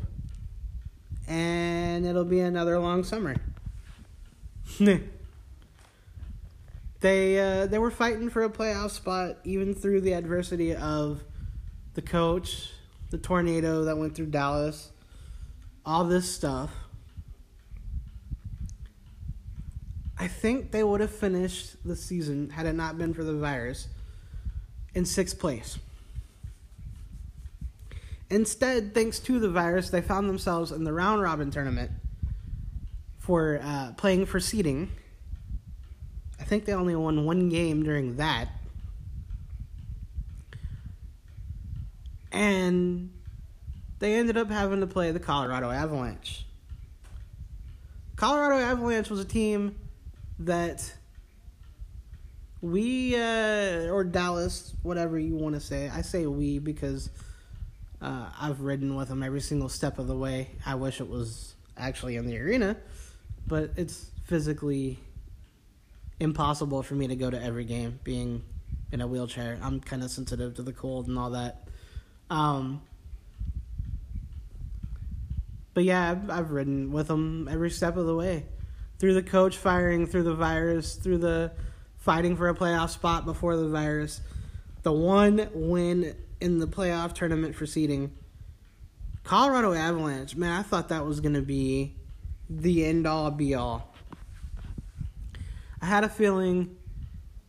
And 1.27 2.05
it'll 2.05 2.23
be 2.23 2.39
another 2.39 2.77
long 2.77 3.03
summer. 3.03 3.35
they 6.99 7.39
uh, 7.39 7.65
they 7.65 7.79
were 7.79 7.89
fighting 7.89 8.29
for 8.29 8.43
a 8.43 8.49
playoff 8.49 8.91
spot 8.91 9.37
even 9.43 9.73
through 9.73 10.01
the 10.01 10.13
adversity 10.13 10.75
of 10.75 11.23
the 11.95 12.01
coach, 12.01 12.71
the 13.09 13.17
tornado 13.17 13.85
that 13.85 13.97
went 13.97 14.15
through 14.15 14.27
Dallas, 14.27 14.91
all 15.83 16.05
this 16.05 16.31
stuff. 16.31 16.71
I 20.17 20.27
think 20.27 20.71
they 20.71 20.83
would 20.83 21.01
have 21.01 21.11
finished 21.11 21.75
the 21.83 21.95
season 21.95 22.51
had 22.51 22.65
it 22.65 22.73
not 22.73 22.97
been 22.97 23.13
for 23.13 23.23
the 23.23 23.33
virus 23.33 23.87
in 24.95 25.05
sixth 25.05 25.37
place. 25.37 25.77
Instead, 28.29 28.95
thanks 28.95 29.19
to 29.19 29.39
the 29.39 29.49
virus, 29.49 29.89
they 29.91 30.01
found 30.01 30.27
themselves 30.27 30.71
in 30.71 30.83
the 30.83 30.91
round 30.91 31.21
robin 31.21 31.51
tournament 31.51 31.91
for 33.19 33.59
uh, 33.61 33.91
playing 33.97 34.25
for 34.25 34.39
seeding. 34.39 34.91
I 36.39 36.43
think 36.43 36.65
they 36.65 36.73
only 36.73 36.95
won 36.95 37.25
one 37.25 37.49
game 37.49 37.83
during 37.83 38.15
that. 38.17 38.49
And 42.31 43.11
they 43.99 44.15
ended 44.15 44.37
up 44.37 44.49
having 44.49 44.81
to 44.81 44.87
play 44.87 45.11
the 45.11 45.19
Colorado 45.19 45.69
Avalanche. 45.69 46.45
Colorado 48.15 48.61
Avalanche 48.61 49.09
was 49.09 49.19
a 49.19 49.25
team 49.25 49.75
that 50.39 50.93
we 52.65 53.15
uh, 53.15 53.89
or 53.89 54.03
Dallas, 54.03 54.73
whatever 54.81 55.19
you 55.19 55.35
want 55.35 55.55
to 55.55 55.61
say. 55.61 55.89
I 55.93 56.01
say 56.01 56.25
we 56.25 56.59
because 56.59 57.09
uh, 58.01 58.29
I've 58.39 58.61
ridden 58.61 58.95
with 58.95 59.09
them 59.09 59.21
every 59.21 59.41
single 59.41 59.69
step 59.69 59.99
of 59.99 60.07
the 60.07 60.17
way. 60.17 60.49
I 60.65 60.75
wish 60.75 60.99
it 60.99 61.07
was 61.07 61.53
actually 61.77 62.15
in 62.15 62.25
the 62.25 62.39
arena, 62.39 62.75
but 63.45 63.71
it's 63.77 64.09
physically 64.25 64.99
impossible 66.19 66.81
for 66.81 66.95
me 66.95 67.07
to 67.07 67.15
go 67.15 67.29
to 67.29 67.41
every 67.41 67.65
game 67.65 67.99
being 68.03 68.41
in 68.91 69.01
a 69.01 69.07
wheelchair. 69.07 69.59
I'm 69.61 69.79
kind 69.79 70.03
of 70.03 70.09
sensitive 70.09 70.55
to 70.55 70.63
the 70.63 70.73
cold 70.73 71.07
and 71.07 71.19
all 71.19 71.31
that. 71.31 71.67
Um, 72.29 72.81
but 75.75 75.83
yeah, 75.83 76.11
I've, 76.11 76.29
I've 76.29 76.51
ridden 76.51 76.91
with 76.91 77.07
them 77.07 77.47
every 77.51 77.69
step 77.69 77.95
of 77.97 78.07
the 78.07 78.15
way. 78.15 78.45
Through 78.97 79.13
the 79.13 79.23
coach 79.23 79.57
firing, 79.57 80.07
through 80.07 80.23
the 80.23 80.33
virus, 80.33 80.95
through 80.95 81.19
the 81.19 81.51
fighting 82.05 82.37
for 82.37 82.47
a 82.47 82.53
playoff 82.53 82.91
spot 82.91 83.25
before 83.25 83.57
the 83.57 83.67
virus. 83.67 84.21
The 84.83 84.91
one 84.91 85.49
win 85.55 86.15
in 86.39 86.59
the 86.59 86.67
playoff 86.67 87.13
tournament 87.13 87.55
for 87.55 87.65
seeding. 87.65 88.11
Colorado 89.23 89.73
Avalanche, 89.73 90.35
man, 90.35 90.51
I 90.51 90.61
thought 90.61 90.89
that 90.89 91.03
was 91.03 91.19
going 91.19 91.33
to 91.33 91.41
be 91.41 91.95
the 92.47 92.85
end 92.85 93.07
all 93.07 93.31
be 93.31 93.55
all. 93.55 93.95
I 95.81 95.87
had 95.87 96.03
a 96.03 96.09
feeling 96.09 96.77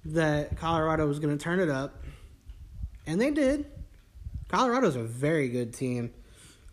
that 0.06 0.56
Colorado 0.56 1.06
was 1.06 1.18
going 1.18 1.36
to 1.36 1.42
turn 1.42 1.60
it 1.60 1.68
up, 1.68 2.02
and 3.06 3.20
they 3.20 3.30
did. 3.30 3.66
Colorado's 4.48 4.96
a 4.96 5.02
very 5.02 5.50
good 5.50 5.74
team. 5.74 6.14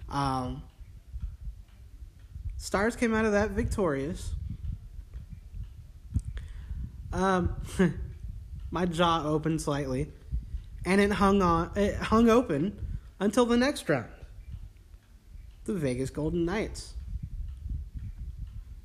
Um, 0.10 0.64
Stars 2.56 2.96
came 2.96 3.14
out 3.14 3.26
of 3.26 3.34
that 3.34 3.52
victorious. 3.52 4.32
Um, 7.14 7.56
my 8.72 8.86
jaw 8.86 9.24
opened 9.26 9.62
slightly, 9.62 10.12
and 10.86 11.00
it 11.00 11.12
hung 11.12 11.42
on. 11.42 11.72
It 11.76 11.96
hung 11.96 12.30
open 12.30 12.98
until 13.20 13.46
the 13.46 13.56
next 13.56 13.88
round. 13.88 14.10
The 15.66 15.76
Vegas 15.76 16.10
Golden 16.10 16.44
Knights. 16.44 16.96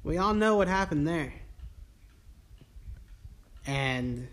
We 0.04 0.18
all 0.18 0.34
know 0.34 0.56
what 0.56 0.68
happened 0.68 1.08
there. 1.08 1.32
And 3.66 4.28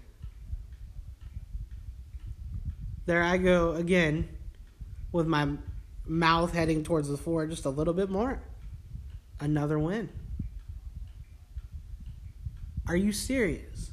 there 3.06 3.24
I 3.24 3.38
go 3.38 3.74
again 3.74 4.30
with 5.12 5.28
my 5.28 5.50
mouth 6.06 6.54
heading 6.54 6.84
towards 6.84 7.10
the 7.10 7.18
floor 7.18 7.48
just 7.48 7.66
a 7.66 7.70
little 7.70 7.94
bit 7.94 8.10
more. 8.10 8.42
Another 9.40 9.80
win. 9.80 10.10
Are 12.88 12.96
you 12.96 13.12
serious? 13.12 13.92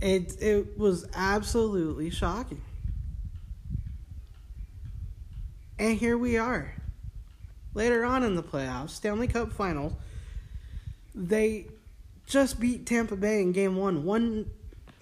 It 0.00 0.40
it 0.40 0.78
was 0.78 1.06
absolutely 1.14 2.10
shocking. 2.10 2.62
And 5.78 5.98
here 5.98 6.16
we 6.16 6.36
are. 6.36 6.74
Later 7.74 8.04
on 8.04 8.22
in 8.22 8.36
the 8.36 8.42
playoffs, 8.42 8.90
Stanley 8.90 9.26
Cup 9.26 9.52
Finals, 9.52 9.92
they 11.14 11.66
just 12.26 12.58
beat 12.58 12.86
Tampa 12.86 13.16
Bay 13.16 13.42
in 13.42 13.52
Game 13.52 13.76
One, 13.76 14.04
one 14.04 14.50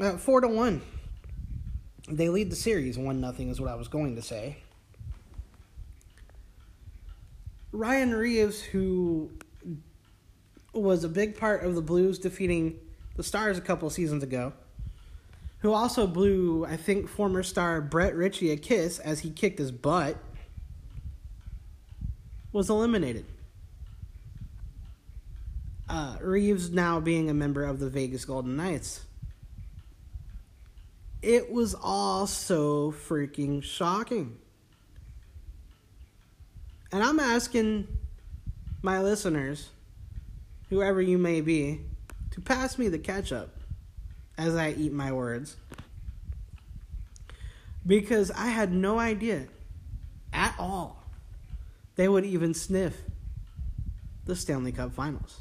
uh, 0.00 0.16
four 0.16 0.40
to 0.40 0.48
one. 0.48 0.82
They 2.08 2.28
lead 2.28 2.50
the 2.50 2.56
series 2.56 2.98
one 2.98 3.20
nothing 3.20 3.48
is 3.48 3.60
what 3.60 3.70
I 3.70 3.74
was 3.76 3.88
going 3.88 4.16
to 4.16 4.22
say. 4.22 4.58
Ryan 7.72 8.14
Reeves, 8.14 8.62
who 8.62 9.30
was 10.74 11.04
a 11.04 11.08
big 11.08 11.36
part 11.36 11.64
of 11.64 11.74
the 11.74 11.82
Blues 11.82 12.18
defeating 12.18 12.78
the 13.16 13.22
Stars 13.22 13.58
a 13.58 13.60
couple 13.60 13.88
seasons 13.90 14.22
ago, 14.22 14.52
who 15.60 15.72
also 15.72 16.06
blew, 16.06 16.64
I 16.66 16.76
think, 16.76 17.08
former 17.08 17.42
star 17.42 17.80
Brett 17.80 18.14
Ritchie 18.14 18.50
a 18.50 18.56
kiss 18.56 18.98
as 18.98 19.20
he 19.20 19.30
kicked 19.30 19.58
his 19.58 19.70
butt, 19.70 20.16
was 22.52 22.70
eliminated. 22.70 23.26
Uh, 25.88 26.16
Reaves 26.20 26.70
now 26.70 27.00
being 27.00 27.28
a 27.28 27.34
member 27.34 27.64
of 27.64 27.78
the 27.78 27.90
Vegas 27.90 28.24
Golden 28.24 28.56
Knights. 28.56 29.04
It 31.20 31.50
was 31.50 31.74
all 31.74 32.26
so 32.26 32.92
freaking 32.92 33.62
shocking. 33.62 34.38
And 36.92 37.02
I'm 37.02 37.18
asking 37.18 37.88
my 38.82 39.00
listeners, 39.00 39.70
whoever 40.74 41.00
you 41.00 41.16
may 41.16 41.40
be, 41.40 41.80
to 42.32 42.40
pass 42.40 42.76
me 42.78 42.88
the 42.88 42.98
ketchup 42.98 43.56
as 44.36 44.56
I 44.56 44.70
eat 44.70 44.92
my 44.92 45.12
words. 45.12 45.56
Because 47.86 48.32
I 48.32 48.46
had 48.46 48.72
no 48.72 48.98
idea 48.98 49.46
at 50.32 50.56
all 50.58 51.00
they 51.94 52.08
would 52.08 52.24
even 52.24 52.54
sniff 52.54 53.00
the 54.24 54.34
Stanley 54.34 54.72
Cup 54.72 54.92
finals. 54.92 55.38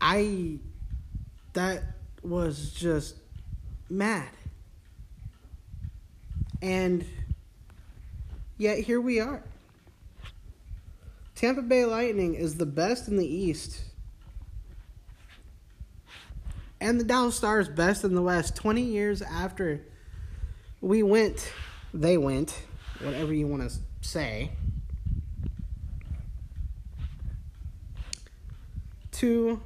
I 0.00 0.60
that 1.54 1.82
was 2.22 2.70
just 2.70 3.16
mad. 3.90 4.28
And 6.62 7.04
yet 8.58 8.78
here 8.78 9.00
we 9.00 9.18
are. 9.18 9.42
Tampa 11.44 11.60
Bay 11.60 11.84
Lightning 11.84 12.36
is 12.36 12.54
the 12.54 12.64
best 12.64 13.06
in 13.06 13.18
the 13.18 13.26
East. 13.26 13.82
And 16.80 16.98
the 16.98 17.04
Dallas 17.04 17.34
Stars 17.34 17.68
best 17.68 18.02
in 18.02 18.14
the 18.14 18.22
West 18.22 18.56
20 18.56 18.80
years 18.80 19.20
after 19.20 19.82
we 20.80 21.02
went, 21.02 21.52
they 21.92 22.16
went, 22.16 22.62
whatever 23.02 23.34
you 23.34 23.46
want 23.46 23.70
to 23.70 23.76
say, 24.00 24.52
to 29.12 29.60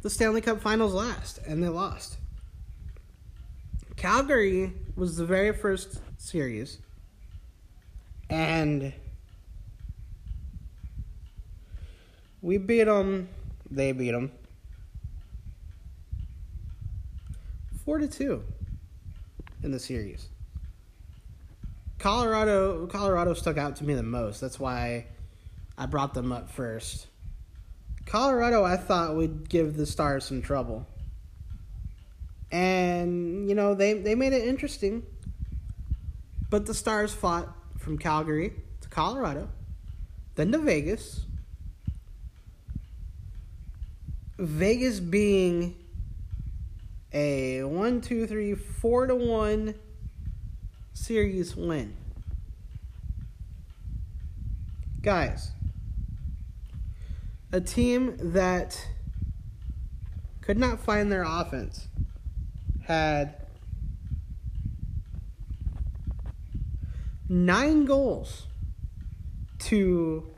the 0.00 0.08
Stanley 0.08 0.40
Cup 0.40 0.62
Finals 0.62 0.94
last, 0.94 1.40
and 1.46 1.62
they 1.62 1.68
lost. 1.68 2.16
Calgary 3.96 4.72
was 4.96 5.18
the 5.18 5.26
very 5.26 5.52
first 5.52 6.00
series, 6.16 6.78
and 8.30 8.92
we 12.42 12.58
beat 12.58 12.84
them. 12.84 13.28
They 13.70 13.92
beat 13.92 14.12
them 14.12 14.32
four 17.88 17.96
to 17.96 18.06
two 18.06 18.44
in 19.62 19.70
the 19.70 19.78
series. 19.78 20.28
Colorado, 21.98 22.86
Colorado 22.86 23.32
stuck 23.32 23.56
out 23.56 23.76
to 23.76 23.84
me 23.84 23.94
the 23.94 24.02
most. 24.02 24.42
That's 24.42 24.60
why 24.60 25.06
I 25.78 25.86
brought 25.86 26.12
them 26.12 26.30
up 26.30 26.50
first. 26.50 27.06
Colorado, 28.04 28.62
I 28.62 28.76
thought 28.76 29.16
would 29.16 29.48
give 29.48 29.74
the 29.74 29.86
Stars 29.86 30.26
some 30.26 30.42
trouble. 30.42 30.86
And, 32.52 33.48
you 33.48 33.54
know, 33.54 33.74
they, 33.74 33.94
they 33.94 34.14
made 34.14 34.34
it 34.34 34.46
interesting. 34.46 35.02
But 36.50 36.66
the 36.66 36.74
Stars 36.74 37.14
fought 37.14 37.48
from 37.88 37.96
Calgary 37.96 38.52
to 38.82 38.88
Colorado, 38.90 39.48
then 40.34 40.52
to 40.52 40.58
Vegas. 40.58 41.24
Vegas 44.38 45.00
being 45.00 45.74
a 47.14 47.62
one, 47.62 48.02
two, 48.02 48.26
three, 48.26 48.54
four 48.54 49.06
to 49.06 49.14
one 49.14 49.74
series 50.92 51.56
win. 51.56 51.96
Guys, 55.00 55.52
a 57.52 57.60
team 57.62 58.18
that 58.20 58.86
could 60.42 60.58
not 60.58 60.78
find 60.78 61.10
their 61.10 61.24
offense 61.26 61.88
had 62.84 63.47
nine 67.28 67.84
goals 67.84 68.46
to 69.58 70.30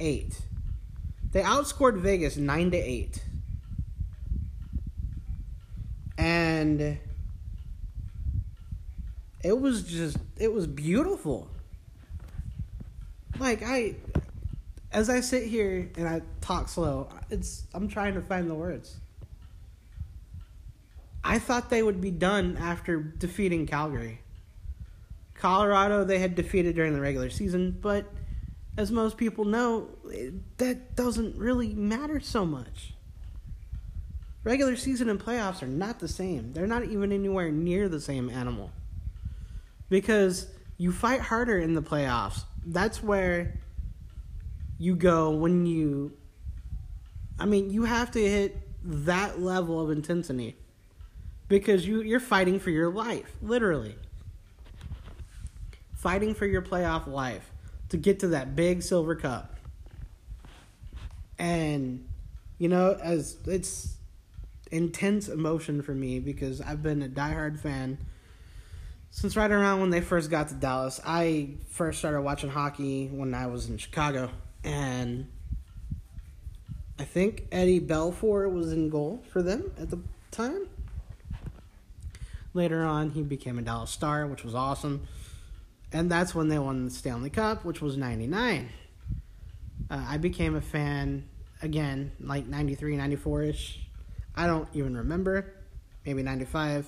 eight. 0.00 0.40
They 1.32 1.42
outscored 1.42 1.98
Vegas 1.98 2.36
nine 2.36 2.70
to 2.70 2.76
eight. 2.76 3.24
And 6.16 6.98
it 9.42 9.58
was 9.58 9.82
just 9.82 10.16
it 10.38 10.52
was 10.52 10.66
beautiful 10.66 11.50
like 13.38 13.62
I 13.62 13.96
as 14.92 15.10
I 15.10 15.20
sit 15.20 15.44
here 15.44 15.90
and 15.96 16.08
I 16.08 16.22
talk 16.40 16.68
slow, 16.68 17.08
it's 17.30 17.64
I'm 17.74 17.88
trying 17.88 18.14
to 18.14 18.22
find 18.22 18.48
the 18.48 18.54
words. 18.54 18.96
I 21.24 21.38
thought 21.38 21.70
they 21.70 21.82
would 21.82 22.02
be 22.02 22.10
done 22.10 22.58
after 22.58 23.00
defeating 23.00 23.66
Calgary. 23.66 24.20
Colorado 25.34 26.04
they 26.04 26.18
had 26.18 26.34
defeated 26.34 26.76
during 26.76 26.92
the 26.92 27.00
regular 27.00 27.30
season, 27.30 27.78
but 27.80 28.06
as 28.76 28.90
most 28.90 29.16
people 29.16 29.44
know, 29.46 29.88
that 30.58 30.94
doesn't 30.94 31.36
really 31.36 31.74
matter 31.74 32.20
so 32.20 32.44
much. 32.44 32.92
Regular 34.42 34.76
season 34.76 35.08
and 35.08 35.18
playoffs 35.18 35.62
are 35.62 35.66
not 35.66 36.00
the 36.00 36.08
same. 36.08 36.52
They're 36.52 36.66
not 36.66 36.84
even 36.84 37.10
anywhere 37.10 37.50
near 37.50 37.88
the 37.88 38.00
same 38.00 38.28
animal. 38.28 38.70
Because 39.88 40.48
you 40.76 40.92
fight 40.92 41.20
harder 41.20 41.58
in 41.58 41.72
the 41.72 41.82
playoffs. 41.82 42.44
That's 42.66 43.02
where 43.02 43.58
you 44.78 44.96
go 44.96 45.30
when 45.30 45.64
you 45.64 46.12
I 47.38 47.46
mean, 47.46 47.70
you 47.70 47.84
have 47.84 48.10
to 48.12 48.20
hit 48.20 48.56
that 48.84 49.40
level 49.40 49.80
of 49.80 49.90
intensity 49.90 50.56
because 51.54 51.86
you 51.86 52.02
you're 52.02 52.18
fighting 52.18 52.58
for 52.58 52.70
your 52.70 52.90
life, 52.90 53.32
literally. 53.40 53.94
Fighting 55.92 56.34
for 56.34 56.46
your 56.46 56.62
playoff 56.62 57.06
life 57.06 57.48
to 57.90 57.96
get 57.96 58.18
to 58.20 58.28
that 58.28 58.56
big 58.56 58.82
silver 58.82 59.14
cup. 59.14 59.54
And 61.38 62.08
you 62.58 62.68
know, 62.68 62.98
as 63.00 63.36
it's 63.46 63.94
intense 64.72 65.28
emotion 65.28 65.80
for 65.82 65.94
me 65.94 66.18
because 66.18 66.60
I've 66.60 66.82
been 66.82 67.02
a 67.02 67.08
diehard 67.08 67.60
fan 67.60 67.98
since 69.12 69.36
right 69.36 69.50
around 69.50 69.80
when 69.80 69.90
they 69.90 70.00
first 70.00 70.30
got 70.30 70.48
to 70.48 70.54
Dallas. 70.54 71.00
I 71.06 71.50
first 71.70 72.00
started 72.00 72.22
watching 72.22 72.50
hockey 72.50 73.06
when 73.06 73.32
I 73.32 73.46
was 73.46 73.68
in 73.68 73.78
Chicago 73.78 74.30
and 74.64 75.30
I 76.98 77.04
think 77.04 77.46
Eddie 77.52 77.80
Belfour 77.80 78.52
was 78.52 78.72
in 78.72 78.88
goal 78.88 79.22
for 79.30 79.40
them 79.40 79.70
at 79.78 79.90
the 79.90 80.00
time. 80.32 80.66
Later 82.54 82.84
on, 82.84 83.10
he 83.10 83.22
became 83.22 83.58
a 83.58 83.62
Dallas 83.62 83.90
Star, 83.90 84.26
which 84.28 84.44
was 84.44 84.54
awesome. 84.54 85.06
And 85.92 86.10
that's 86.10 86.34
when 86.34 86.48
they 86.48 86.58
won 86.58 86.84
the 86.84 86.90
Stanley 86.90 87.30
Cup, 87.30 87.64
which 87.64 87.82
was 87.82 87.96
99. 87.96 88.68
Uh, 89.90 90.06
I 90.08 90.18
became 90.18 90.54
a 90.54 90.60
fan 90.60 91.28
again, 91.62 92.12
like 92.20 92.46
93, 92.46 92.96
94 92.96 93.42
ish. 93.42 93.80
I 94.36 94.46
don't 94.46 94.68
even 94.72 94.96
remember. 94.96 95.52
Maybe 96.06 96.22
95. 96.22 96.86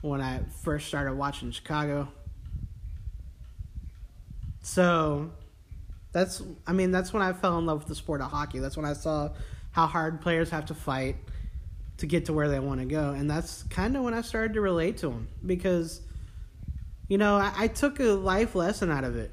When 0.00 0.20
I 0.20 0.40
first 0.62 0.86
started 0.86 1.14
watching 1.14 1.50
Chicago. 1.50 2.08
So 4.62 5.30
that's 6.12 6.42
I 6.66 6.72
mean 6.72 6.90
that's 6.90 7.12
when 7.12 7.22
I 7.22 7.32
fell 7.32 7.58
in 7.58 7.66
love 7.66 7.80
with 7.80 7.88
the 7.88 7.94
sport 7.94 8.20
of 8.20 8.30
hockey. 8.30 8.58
That's 8.58 8.76
when 8.76 8.86
I 8.86 8.92
saw 8.92 9.30
how 9.72 9.86
hard 9.86 10.20
players 10.20 10.50
have 10.50 10.66
to 10.66 10.74
fight 10.74 11.16
to 11.98 12.06
get 12.06 12.26
to 12.26 12.32
where 12.32 12.48
they 12.48 12.60
want 12.60 12.80
to 12.80 12.86
go, 12.86 13.10
and 13.10 13.30
that's 13.30 13.62
kind 13.64 13.96
of 13.96 14.02
when 14.02 14.14
I 14.14 14.20
started 14.20 14.54
to 14.54 14.60
relate 14.60 14.98
to 14.98 15.08
them 15.08 15.28
because 15.44 16.02
you 17.08 17.18
know 17.18 17.36
I, 17.36 17.52
I 17.56 17.68
took 17.68 18.00
a 18.00 18.04
life 18.04 18.54
lesson 18.54 18.90
out 18.90 19.04
of 19.04 19.16
it. 19.16 19.30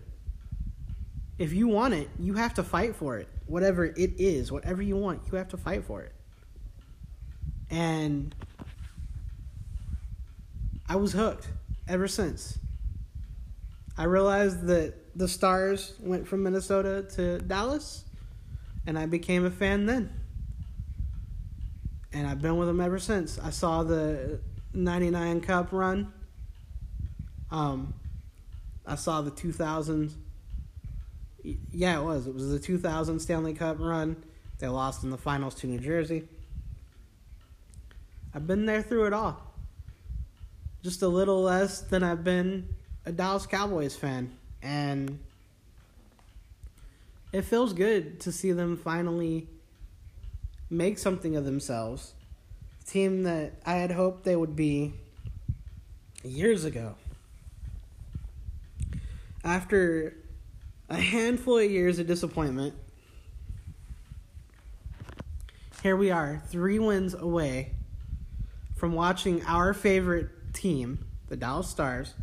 If 1.37 1.53
you 1.53 1.67
want 1.67 1.93
it, 1.93 2.09
you 2.19 2.35
have 2.35 2.53
to 2.55 2.63
fight 2.63 2.95
for 2.95 3.17
it. 3.17 3.27
Whatever 3.47 3.85
it 3.85 4.13
is, 4.17 4.51
whatever 4.51 4.81
you 4.81 4.95
want, 4.95 5.21
you 5.31 5.37
have 5.37 5.49
to 5.49 5.57
fight 5.57 5.83
for 5.83 6.01
it. 6.01 6.13
And 7.69 8.33
I 10.87 10.95
was 10.95 11.11
hooked 11.11 11.47
ever 11.87 12.07
since. 12.07 12.59
I 13.97 14.05
realized 14.05 14.67
that 14.67 14.95
the 15.15 15.27
Stars 15.27 15.93
went 15.99 16.27
from 16.27 16.43
Minnesota 16.43 17.05
to 17.15 17.39
Dallas, 17.39 18.05
and 18.87 18.97
I 18.97 19.05
became 19.05 19.45
a 19.45 19.51
fan 19.51 19.85
then. 19.85 20.11
And 22.13 22.27
I've 22.27 22.41
been 22.41 22.57
with 22.57 22.67
them 22.67 22.79
ever 22.79 22.99
since. 22.99 23.39
I 23.39 23.49
saw 23.49 23.83
the 23.83 24.39
99 24.73 25.41
Cup 25.41 25.71
run. 25.71 26.13
Um, 27.51 27.93
I 28.85 28.95
saw 28.95 29.21
the 29.21 29.31
2000. 29.31 30.13
Yeah, 31.43 31.99
it 31.99 32.03
was. 32.03 32.27
It 32.27 32.33
was 32.33 32.51
the 32.51 32.59
2000 32.59 33.19
Stanley 33.19 33.53
Cup 33.53 33.77
run. 33.79 34.15
They 34.59 34.67
lost 34.67 35.03
in 35.03 35.09
the 35.09 35.17
finals 35.17 35.55
to 35.55 35.67
New 35.67 35.79
Jersey. 35.79 36.27
I've 38.33 38.47
been 38.47 38.65
there 38.65 38.81
through 38.81 39.05
it 39.07 39.13
all. 39.13 39.41
Just 40.83 41.01
a 41.01 41.07
little 41.07 41.41
less 41.41 41.81
than 41.81 42.03
I've 42.03 42.23
been 42.23 42.67
a 43.05 43.11
Dallas 43.11 43.45
Cowboys 43.45 43.95
fan 43.95 44.37
and 44.61 45.19
it 47.33 47.43
feels 47.43 47.73
good 47.73 48.19
to 48.21 48.31
see 48.31 48.51
them 48.51 48.77
finally 48.77 49.47
make 50.73 50.97
something 50.97 51.35
of 51.35 51.45
themselves. 51.45 52.13
A 52.81 52.89
team 52.89 53.23
that 53.23 53.53
I 53.65 53.75
had 53.75 53.91
hoped 53.91 54.23
they 54.23 54.35
would 54.35 54.55
be 54.55 54.93
years 56.23 56.65
ago. 56.65 56.95
After 59.43 60.15
a 60.89 60.95
handful 60.95 61.59
of 61.59 61.69
years 61.69 61.99
of 61.99 62.07
disappointment, 62.07 62.73
here 65.81 65.95
we 65.95 66.11
are, 66.11 66.41
three 66.47 66.79
wins 66.79 67.13
away 67.13 67.73
from 68.75 68.93
watching 68.93 69.45
our 69.45 69.73
favorite 69.73 70.29
team, 70.53 71.05
the 71.27 71.35
Dallas 71.35 71.67
Stars, 71.67 72.13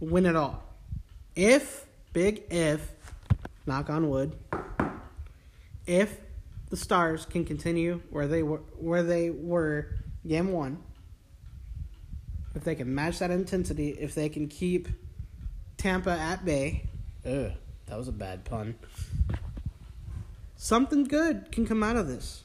win 0.00 0.26
it 0.26 0.36
all. 0.36 0.62
If, 1.34 1.86
big 2.12 2.44
if, 2.50 2.92
knock 3.66 3.90
on 3.90 4.08
wood, 4.08 4.36
if 5.86 6.20
the 6.70 6.76
Stars 6.76 7.26
can 7.26 7.44
continue 7.44 8.00
where 8.10 8.26
they 8.26 8.42
were 8.42 8.62
where 8.78 9.02
they 9.02 9.30
were 9.30 9.96
game 10.26 10.52
one, 10.52 10.82
if 12.54 12.64
they 12.64 12.74
can 12.74 12.94
match 12.94 13.18
that 13.18 13.30
intensity, 13.30 13.90
if 13.90 14.14
they 14.14 14.28
can 14.28 14.48
keep 14.48 14.88
Tampa 15.76 16.10
at 16.10 16.44
bay, 16.44 16.88
ugh, 17.26 17.52
that 17.86 17.98
was 17.98 18.08
a 18.08 18.12
bad 18.12 18.44
pun. 18.44 18.74
Something 20.56 21.04
good 21.04 21.50
can 21.50 21.66
come 21.66 21.82
out 21.82 21.96
of 21.96 22.06
this. 22.06 22.44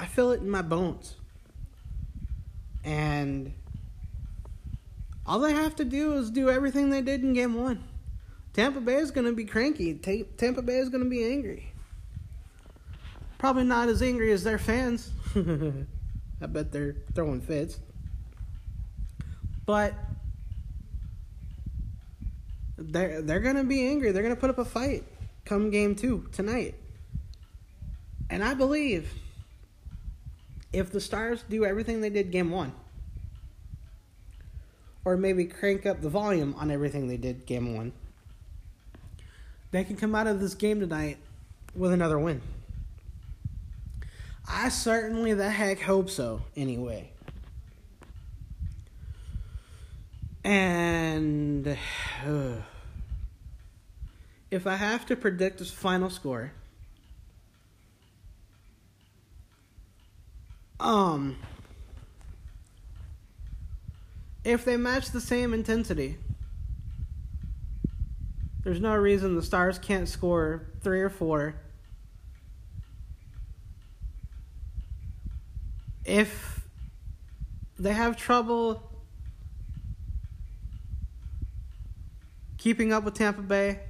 I 0.00 0.06
feel 0.06 0.32
it 0.32 0.40
in 0.40 0.50
my 0.50 0.62
bones. 0.62 1.14
And 2.82 3.52
all 5.24 5.38
they 5.38 5.52
have 5.52 5.76
to 5.76 5.84
do 5.84 6.14
is 6.14 6.30
do 6.30 6.50
everything 6.50 6.90
they 6.90 7.02
did 7.02 7.22
in 7.22 7.32
game 7.32 7.54
one. 7.54 7.84
Tampa 8.52 8.80
Bay 8.80 8.96
is 8.96 9.12
going 9.12 9.26
to 9.26 9.32
be 9.32 9.44
cranky. 9.44 9.94
Tampa 9.94 10.60
Bay 10.60 10.78
is 10.78 10.88
going 10.88 11.04
to 11.04 11.08
be 11.08 11.24
angry. 11.24 11.71
Probably 13.42 13.64
not 13.64 13.88
as 13.88 14.02
angry 14.02 14.30
as 14.30 14.44
their 14.44 14.56
fans. 14.56 15.10
I 15.34 16.46
bet 16.46 16.70
they're 16.70 16.94
throwing 17.12 17.40
fits. 17.40 17.80
But 19.66 19.94
they're 22.78 23.20
they're 23.20 23.40
gonna 23.40 23.64
be 23.64 23.84
angry. 23.84 24.12
They're 24.12 24.22
gonna 24.22 24.36
put 24.36 24.50
up 24.50 24.58
a 24.58 24.64
fight 24.64 25.02
come 25.44 25.70
game 25.70 25.96
two 25.96 26.28
tonight. 26.30 26.76
And 28.30 28.44
I 28.44 28.54
believe 28.54 29.12
if 30.72 30.92
the 30.92 31.00
Stars 31.00 31.42
do 31.50 31.64
everything 31.64 32.00
they 32.00 32.10
did 32.10 32.30
game 32.30 32.52
one, 32.52 32.72
or 35.04 35.16
maybe 35.16 35.46
crank 35.46 35.84
up 35.84 36.00
the 36.00 36.08
volume 36.08 36.54
on 36.58 36.70
everything 36.70 37.08
they 37.08 37.16
did 37.16 37.44
game 37.44 37.74
one, 37.74 37.92
they 39.72 39.82
can 39.82 39.96
come 39.96 40.14
out 40.14 40.28
of 40.28 40.38
this 40.38 40.54
game 40.54 40.78
tonight 40.78 41.18
with 41.74 41.90
another 41.90 42.20
win. 42.20 42.40
I 44.54 44.68
certainly 44.68 45.32
the 45.32 45.48
heck 45.48 45.80
hope 45.80 46.10
so, 46.10 46.42
anyway. 46.54 47.10
And 50.44 51.66
uh, 51.66 51.76
if 54.50 54.66
I 54.66 54.76
have 54.76 55.06
to 55.06 55.16
predict 55.16 55.58
this 55.58 55.70
final 55.70 56.10
score, 56.10 56.52
um, 60.78 61.38
if 64.44 64.66
they 64.66 64.76
match 64.76 65.12
the 65.12 65.20
same 65.20 65.54
intensity, 65.54 66.18
there's 68.64 68.80
no 68.80 68.94
reason 68.96 69.34
the 69.34 69.42
Stars 69.42 69.78
can't 69.78 70.08
score 70.08 70.66
three 70.82 71.00
or 71.00 71.10
four. 71.10 71.61
If 76.04 76.60
they 77.78 77.92
have 77.92 78.16
trouble 78.16 78.82
keeping 82.58 82.92
up 82.92 83.04
with 83.04 83.14
Tampa 83.14 83.42
Bay, 83.42 83.80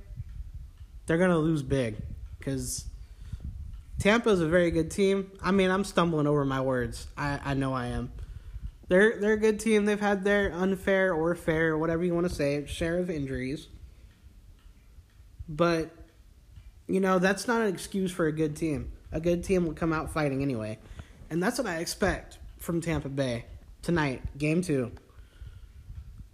they're 1.06 1.18
going 1.18 1.30
to 1.30 1.38
lose 1.38 1.62
big 1.62 1.96
because 2.38 2.86
Tampa 3.98 4.30
is 4.30 4.40
a 4.40 4.48
very 4.48 4.70
good 4.70 4.90
team. 4.90 5.30
I 5.42 5.50
mean, 5.50 5.70
I'm 5.70 5.84
stumbling 5.84 6.26
over 6.26 6.44
my 6.44 6.60
words. 6.60 7.06
I, 7.16 7.38
I 7.44 7.54
know 7.54 7.72
I 7.72 7.86
am. 7.86 8.12
They're 8.88 9.18
they're 9.18 9.34
a 9.34 9.38
good 9.38 9.60
team. 9.60 9.84
They've 9.84 10.00
had 10.00 10.24
their 10.24 10.52
unfair 10.52 11.14
or 11.14 11.34
fair, 11.34 11.78
whatever 11.78 12.04
you 12.04 12.14
want 12.14 12.28
to 12.28 12.34
say, 12.34 12.66
share 12.66 12.98
of 12.98 13.10
injuries. 13.10 13.68
But, 15.48 15.90
you 16.86 17.00
know, 17.00 17.18
that's 17.18 17.46
not 17.46 17.62
an 17.62 17.68
excuse 17.68 18.10
for 18.10 18.26
a 18.26 18.32
good 18.32 18.56
team. 18.56 18.92
A 19.12 19.20
good 19.20 19.44
team 19.44 19.66
will 19.66 19.74
come 19.74 19.92
out 19.92 20.12
fighting 20.12 20.42
anyway. 20.42 20.78
And 21.32 21.42
that's 21.42 21.56
what 21.56 21.66
I 21.66 21.78
expect 21.78 22.36
from 22.58 22.82
Tampa 22.82 23.08
Bay 23.08 23.46
tonight, 23.80 24.20
game 24.36 24.60
two. 24.60 24.92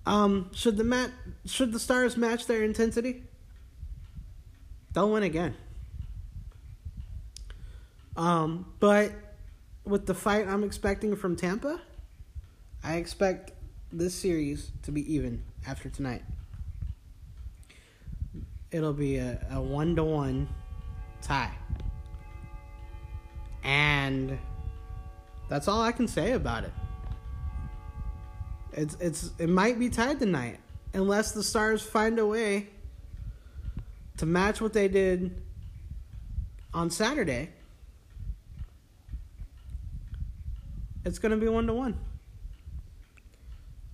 Um, 0.05 0.51
should 0.53 0.77
the 0.77 0.83
mat 0.83 1.13
should 1.47 1.73
the 1.73 1.79
stars 1.79 2.17
match 2.17 2.47
their 2.47 2.65
intensity? 2.65 3.23
They'll 4.93 5.09
win 5.09 5.23
again. 5.23 5.55
Um, 8.17 8.73
but 8.81 9.13
with 9.85 10.07
the 10.07 10.15
fight 10.15 10.49
I'm 10.49 10.65
expecting 10.65 11.15
from 11.15 11.37
Tampa, 11.37 11.81
I 12.83 12.97
expect 12.97 13.53
this 13.93 14.17
series 14.17 14.73
to 14.83 14.91
be 14.91 15.15
even 15.15 15.45
after 15.65 15.89
tonight. 15.89 16.25
It'll 18.73 18.93
be 18.93 19.19
a, 19.19 19.47
a 19.53 19.63
one 19.63 19.95
to 19.95 20.03
one 20.03 20.49
tie. 21.23 21.55
And 23.63 24.41
that's 25.49 25.69
all 25.69 25.81
I 25.81 25.93
can 25.93 26.07
say 26.09 26.33
about 26.33 26.65
it. 26.65 26.73
It's 28.73 28.97
it's 29.01 29.31
it 29.39 29.49
might 29.49 29.79
be 29.79 29.89
tied 29.89 30.19
tonight 30.19 30.61
unless 30.95 31.33
the 31.33 31.43
Stars 31.43 31.83
find 31.83 32.19
a 32.19 32.27
way 32.27 32.69
to 34.19 34.27
match 34.27 34.61
what 34.61 34.73
they 34.73 34.89
did 34.89 35.43
on 36.75 36.91
Saturday. 36.91 37.51
It's 41.05 41.19
going 41.19 41.31
to 41.31 41.39
be 41.39 41.49
one 41.49 41.67
to 41.67 41.73
one. 41.73 41.99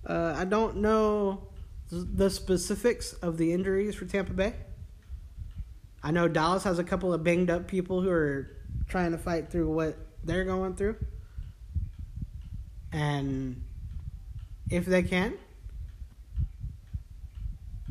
I 0.07 0.45
don't 0.45 0.77
know 0.77 1.47
the 1.89 2.29
specifics 2.29 3.13
of 3.13 3.37
the 3.37 3.53
injuries 3.53 3.95
for 3.95 4.05
Tampa 4.05 4.33
Bay. 4.33 4.53
I 6.03 6.11
know 6.11 6.27
Dallas 6.27 6.63
has 6.63 6.77
a 6.77 6.83
couple 6.83 7.13
of 7.13 7.23
banged 7.23 7.49
up 7.49 7.67
people 7.67 8.01
who 8.01 8.09
are 8.09 8.51
trying 8.87 9.11
to 9.11 9.17
fight 9.17 9.49
through 9.49 9.71
what 9.71 9.97
they're 10.23 10.43
going 10.43 10.75
through. 10.75 10.97
And 12.95 13.61
if 14.71 14.85
they 14.85 15.03
can, 15.03 15.33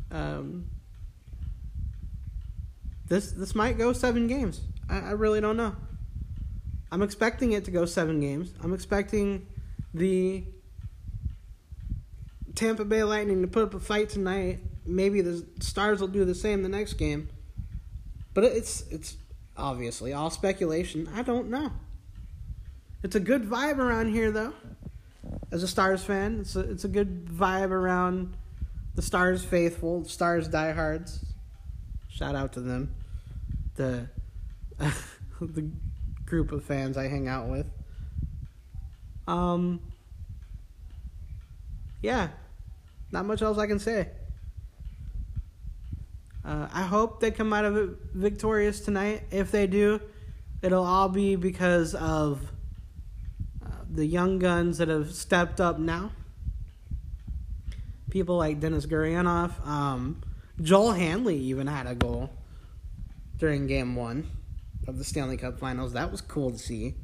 um, 0.09 0.67
this 3.07 3.31
this 3.31 3.53
might 3.53 3.77
go 3.77 3.93
seven 3.93 4.25
games. 4.25 4.61
I, 4.89 4.97
I 4.97 5.11
really 5.11 5.41
don't 5.41 5.57
know. 5.57 5.75
I'm 6.91 7.03
expecting 7.03 7.51
it 7.51 7.65
to 7.65 7.71
go 7.71 7.85
seven 7.85 8.19
games. 8.19 8.51
I'm 8.63 8.73
expecting 8.73 9.45
the 9.93 10.43
Tampa 12.55 12.83
Bay 12.83 13.03
Lightning 13.03 13.43
to 13.43 13.47
put 13.47 13.61
up 13.61 13.75
a 13.75 13.79
fight 13.79 14.09
tonight. 14.09 14.59
Maybe 14.87 15.21
the 15.21 15.45
Stars 15.59 16.01
will 16.01 16.07
do 16.07 16.25
the 16.25 16.33
same 16.33 16.63
the 16.63 16.69
next 16.69 16.93
game. 16.93 17.29
But 18.33 18.45
it's 18.45 18.81
it's 18.89 19.17
obviously 19.55 20.13
all 20.13 20.31
speculation. 20.31 21.07
I 21.13 21.21
don't 21.21 21.51
know. 21.51 21.73
It's 23.03 23.15
a 23.15 23.19
good 23.19 23.43
vibe 23.43 23.77
around 23.77 24.09
here 24.09 24.31
though. 24.31 24.53
As 25.55 25.63
a 25.63 25.69
Stars 25.69 26.03
fan, 26.03 26.39
it's 26.41 26.57
a, 26.57 26.59
it's 26.59 26.83
a 26.83 26.89
good 26.89 27.27
vibe 27.27 27.69
around 27.69 28.35
the 28.95 29.01
Stars 29.01 29.41
faithful, 29.41 30.03
Stars 30.03 30.49
diehards. 30.49 31.23
Shout 32.09 32.35
out 32.35 32.51
to 32.53 32.59
them. 32.59 32.93
The 33.75 34.09
the 35.39 35.71
group 36.25 36.51
of 36.51 36.65
fans 36.65 36.97
I 36.97 37.07
hang 37.07 37.29
out 37.29 37.47
with. 37.47 37.67
Um 39.29 39.79
yeah, 42.01 42.27
not 43.13 43.25
much 43.25 43.41
else 43.41 43.57
I 43.57 43.65
can 43.65 43.79
say. 43.79 44.09
Uh, 46.43 46.67
I 46.73 46.81
hope 46.81 47.21
they 47.21 47.31
come 47.31 47.53
out 47.53 47.63
of 47.63 47.77
it 47.77 47.89
victorious 48.13 48.81
tonight. 48.81 49.23
If 49.31 49.51
they 49.51 49.67
do, 49.67 50.01
it'll 50.61 50.83
all 50.83 51.07
be 51.07 51.37
because 51.37 51.95
of 51.95 52.51
the 53.95 54.05
young 54.05 54.39
guns 54.39 54.77
that 54.77 54.87
have 54.89 55.13
stepped 55.13 55.61
up 55.61 55.79
now. 55.79 56.11
People 58.09 58.37
like 58.37 58.59
Denis 58.59 58.85
Gurianov. 58.85 59.65
Um, 59.65 60.21
Joel 60.61 60.93
Hanley 60.93 61.37
even 61.37 61.67
had 61.67 61.87
a 61.87 61.95
goal 61.95 62.29
during 63.37 63.67
game 63.67 63.95
one 63.95 64.29
of 64.87 64.97
the 64.97 65.03
Stanley 65.03 65.37
Cup 65.37 65.59
finals. 65.59 65.93
That 65.93 66.11
was 66.11 66.21
cool 66.21 66.51
to 66.51 66.57
see. 66.57 66.95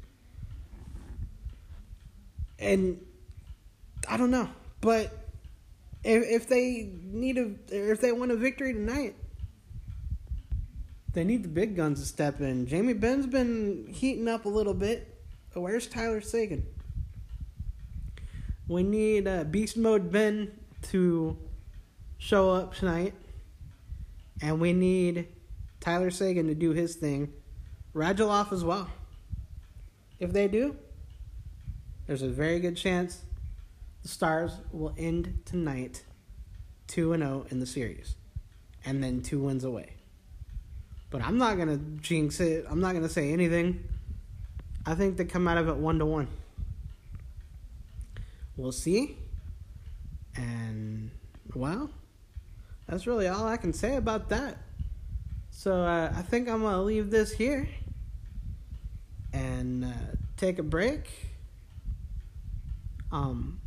And 2.59 3.03
I 4.07 4.17
don't 4.17 4.31
know. 4.31 4.49
But 4.81 5.11
if 6.03 6.23
if 6.43 6.47
they 6.47 6.91
need 7.03 7.37
a 7.37 7.51
if 7.69 8.01
they 8.01 8.11
want 8.11 8.31
a 8.31 8.35
victory 8.35 8.73
tonight, 8.73 9.15
they 11.13 11.23
need 11.23 11.43
the 11.43 11.49
big 11.49 11.75
guns 11.75 11.99
to 11.99 12.05
step 12.05 12.41
in. 12.41 12.67
Jamie 12.67 12.93
Benn's 12.93 13.27
been 13.27 13.87
heating 13.91 14.27
up 14.27 14.45
a 14.45 14.49
little 14.49 14.73
bit. 14.73 15.07
Where's 15.53 15.87
Tyler 15.87 16.21
Seguin? 16.21 16.65
We 18.71 18.83
need 18.83 19.27
uh, 19.27 19.43
Beast 19.43 19.75
Mode 19.75 20.13
Benn 20.13 20.57
to 20.83 21.37
show 22.19 22.51
up 22.51 22.73
tonight, 22.73 23.13
and 24.41 24.61
we 24.61 24.71
need 24.71 25.27
Tyler 25.81 26.09
Seguin 26.09 26.47
to 26.47 26.55
do 26.55 26.71
his 26.71 26.95
thing. 26.95 27.33
Radulov 27.93 28.53
as 28.53 28.63
well. 28.63 28.89
If 30.21 30.31
they 30.31 30.47
do, 30.47 30.77
there's 32.07 32.21
a 32.21 32.29
very 32.29 32.61
good 32.61 32.77
chance 32.77 33.23
the 34.03 34.07
Stars 34.07 34.53
will 34.71 34.95
end 34.97 35.41
tonight 35.43 36.05
2 36.87 37.11
and 37.11 37.23
0 37.23 37.47
in 37.49 37.59
the 37.59 37.65
series 37.65 38.15
and 38.85 39.03
then 39.03 39.21
two 39.21 39.39
wins 39.39 39.65
away. 39.65 39.95
But 41.09 41.23
I'm 41.23 41.37
not 41.37 41.57
going 41.57 41.67
to 41.67 42.01
jinx 42.01 42.39
it. 42.39 42.65
I'm 42.69 42.79
not 42.79 42.91
going 42.91 43.03
to 43.03 43.13
say 43.13 43.33
anything. 43.33 43.83
I 44.85 44.95
think 44.95 45.17
they 45.17 45.25
come 45.25 45.45
out 45.49 45.57
of 45.57 45.67
it 45.67 45.75
1 45.75 45.99
to 45.99 46.05
1. 46.05 46.27
We'll 48.57 48.71
see. 48.71 49.17
And 50.35 51.11
well, 51.55 51.89
that's 52.87 53.07
really 53.07 53.27
all 53.27 53.47
I 53.47 53.57
can 53.57 53.73
say 53.73 53.95
about 53.95 54.29
that. 54.29 54.57
So 55.49 55.83
uh, 55.83 56.13
I 56.15 56.21
think 56.21 56.49
I'm 56.49 56.61
to 56.61 56.81
leave 56.81 57.11
this 57.11 57.31
here 57.31 57.67
and 59.33 59.85
uh, 59.85 59.89
take 60.37 60.59
a 60.59 60.63
break. 60.63 61.09
Um, 63.11 63.59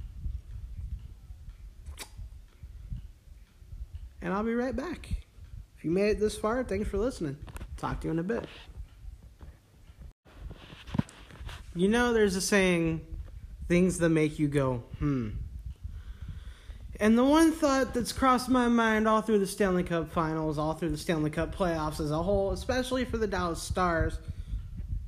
and 4.22 4.32
I'll 4.32 4.42
be 4.42 4.54
right 4.54 4.74
back. 4.74 5.08
If 5.76 5.84
you 5.84 5.90
made 5.90 6.10
it 6.10 6.20
this 6.20 6.36
far, 6.36 6.64
thanks 6.64 6.88
for 6.88 6.98
listening. 6.98 7.36
Talk 7.76 8.00
to 8.00 8.06
you 8.08 8.12
in 8.12 8.18
a 8.18 8.22
bit. 8.22 8.46
You 11.76 11.88
know, 11.88 12.12
there's 12.12 12.36
a 12.36 12.40
saying, 12.40 13.04
things 13.68 13.98
that 13.98 14.10
make 14.10 14.38
you 14.38 14.48
go, 14.48 14.82
hmm. 14.98 15.30
And 17.00 17.18
the 17.18 17.24
one 17.24 17.50
thought 17.50 17.92
that's 17.92 18.12
crossed 18.12 18.48
my 18.48 18.68
mind 18.68 19.08
all 19.08 19.20
through 19.20 19.40
the 19.40 19.46
Stanley 19.46 19.82
Cup 19.82 20.12
finals, 20.12 20.58
all 20.58 20.74
through 20.74 20.90
the 20.90 20.96
Stanley 20.96 21.30
Cup 21.30 21.54
playoffs 21.54 21.98
as 21.98 22.12
a 22.12 22.22
whole, 22.22 22.52
especially 22.52 23.04
for 23.04 23.18
the 23.18 23.26
Dallas 23.26 23.60
Stars 23.60 24.18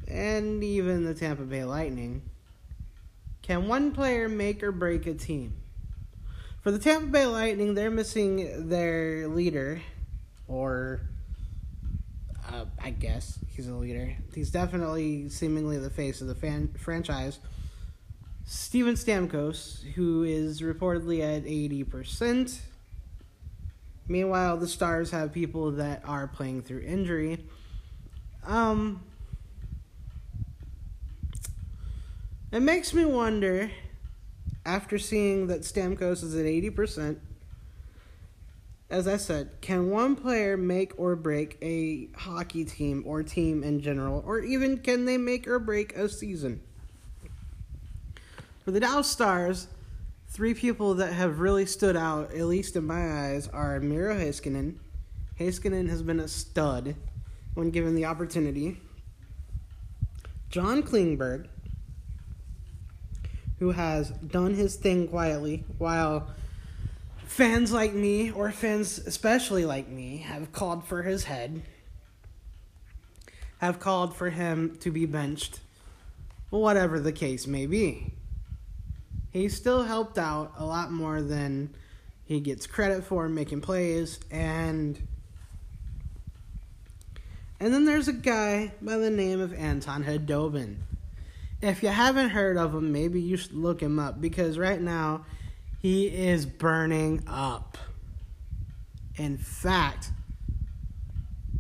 and 0.08 0.62
even 0.62 1.04
the 1.04 1.14
Tampa 1.14 1.42
Bay 1.42 1.64
Lightning, 1.64 2.22
can 3.42 3.68
one 3.68 3.92
player 3.92 4.28
make 4.28 4.62
or 4.62 4.72
break 4.72 5.06
a 5.06 5.14
team? 5.14 5.54
For 6.62 6.70
the 6.70 6.78
Tampa 6.78 7.06
Bay 7.06 7.26
Lightning, 7.26 7.74
they're 7.74 7.90
missing 7.90 8.68
their 8.68 9.28
leader, 9.28 9.80
or 10.48 11.00
uh, 12.48 12.64
I 12.82 12.90
guess 12.90 13.38
he's 13.48 13.68
a 13.68 13.74
leader. 13.74 14.16
He's 14.34 14.50
definitely 14.50 15.28
seemingly 15.28 15.78
the 15.78 15.90
face 15.90 16.20
of 16.20 16.26
the 16.26 16.34
fan- 16.34 16.74
franchise. 16.78 17.38
Steven 18.48 18.94
Stamkos, 18.94 19.82
who 19.94 20.22
is 20.22 20.60
reportedly 20.60 21.20
at 21.20 21.44
80%. 21.44 22.60
Meanwhile, 24.06 24.58
the 24.58 24.68
Stars 24.68 25.10
have 25.10 25.32
people 25.32 25.72
that 25.72 26.02
are 26.04 26.28
playing 26.28 26.62
through 26.62 26.82
injury. 26.82 27.44
Um, 28.44 29.02
it 32.52 32.60
makes 32.60 32.94
me 32.94 33.04
wonder 33.04 33.72
after 34.64 34.96
seeing 34.96 35.48
that 35.48 35.62
Stamkos 35.62 36.22
is 36.22 36.36
at 36.36 36.44
80%, 36.44 37.18
as 38.88 39.08
I 39.08 39.16
said, 39.16 39.60
can 39.60 39.90
one 39.90 40.14
player 40.14 40.56
make 40.56 40.96
or 40.96 41.16
break 41.16 41.58
a 41.60 42.10
hockey 42.16 42.64
team 42.64 43.02
or 43.04 43.24
team 43.24 43.64
in 43.64 43.80
general, 43.80 44.22
or 44.24 44.38
even 44.38 44.78
can 44.78 45.04
they 45.04 45.18
make 45.18 45.48
or 45.48 45.58
break 45.58 45.96
a 45.96 46.08
season? 46.08 46.60
For 48.66 48.72
the 48.72 48.80
Dallas 48.80 49.06
Stars, 49.06 49.68
three 50.26 50.52
people 50.52 50.94
that 50.94 51.12
have 51.12 51.38
really 51.38 51.66
stood 51.66 51.96
out, 51.96 52.34
at 52.34 52.46
least 52.46 52.74
in 52.74 52.84
my 52.84 53.28
eyes, 53.28 53.46
are 53.46 53.78
Miro 53.78 54.16
Heiskanen. 54.16 54.78
Heiskanen 55.38 55.88
has 55.88 56.02
been 56.02 56.18
a 56.18 56.26
stud 56.26 56.96
when 57.54 57.70
given 57.70 57.94
the 57.94 58.06
opportunity. 58.06 58.80
John 60.50 60.82
Klingberg, 60.82 61.46
who 63.60 63.70
has 63.70 64.10
done 64.10 64.54
his 64.54 64.74
thing 64.74 65.06
quietly 65.06 65.62
while 65.78 66.26
fans 67.24 67.70
like 67.70 67.94
me, 67.94 68.32
or 68.32 68.50
fans 68.50 68.98
especially 68.98 69.64
like 69.64 69.86
me, 69.86 70.16
have 70.16 70.50
called 70.50 70.84
for 70.84 71.04
his 71.04 71.22
head, 71.22 71.62
have 73.58 73.78
called 73.78 74.16
for 74.16 74.30
him 74.30 74.76
to 74.80 74.90
be 74.90 75.06
benched, 75.06 75.60
whatever 76.50 76.98
the 76.98 77.12
case 77.12 77.46
may 77.46 77.66
be. 77.66 78.12
He 79.36 79.50
still 79.50 79.82
helped 79.82 80.16
out 80.16 80.54
a 80.56 80.64
lot 80.64 80.90
more 80.90 81.20
than 81.20 81.76
he 82.24 82.40
gets 82.40 82.66
credit 82.66 83.04
for 83.04 83.28
making 83.28 83.60
plays 83.60 84.18
and 84.30 84.98
and 87.60 87.74
then 87.74 87.84
there's 87.84 88.08
a 88.08 88.14
guy 88.14 88.72
by 88.80 88.96
the 88.96 89.10
name 89.10 89.40
of 89.40 89.52
Anton 89.52 90.04
Khudobin. 90.04 90.76
If 91.60 91.82
you 91.82 91.90
haven't 91.90 92.30
heard 92.30 92.56
of 92.56 92.74
him, 92.74 92.92
maybe 92.92 93.20
you 93.20 93.36
should 93.36 93.52
look 93.52 93.82
him 93.82 93.98
up 93.98 94.22
because 94.22 94.56
right 94.56 94.80
now 94.80 95.26
he 95.80 96.06
is 96.06 96.46
burning 96.46 97.22
up. 97.26 97.76
In 99.16 99.36
fact, 99.36 100.12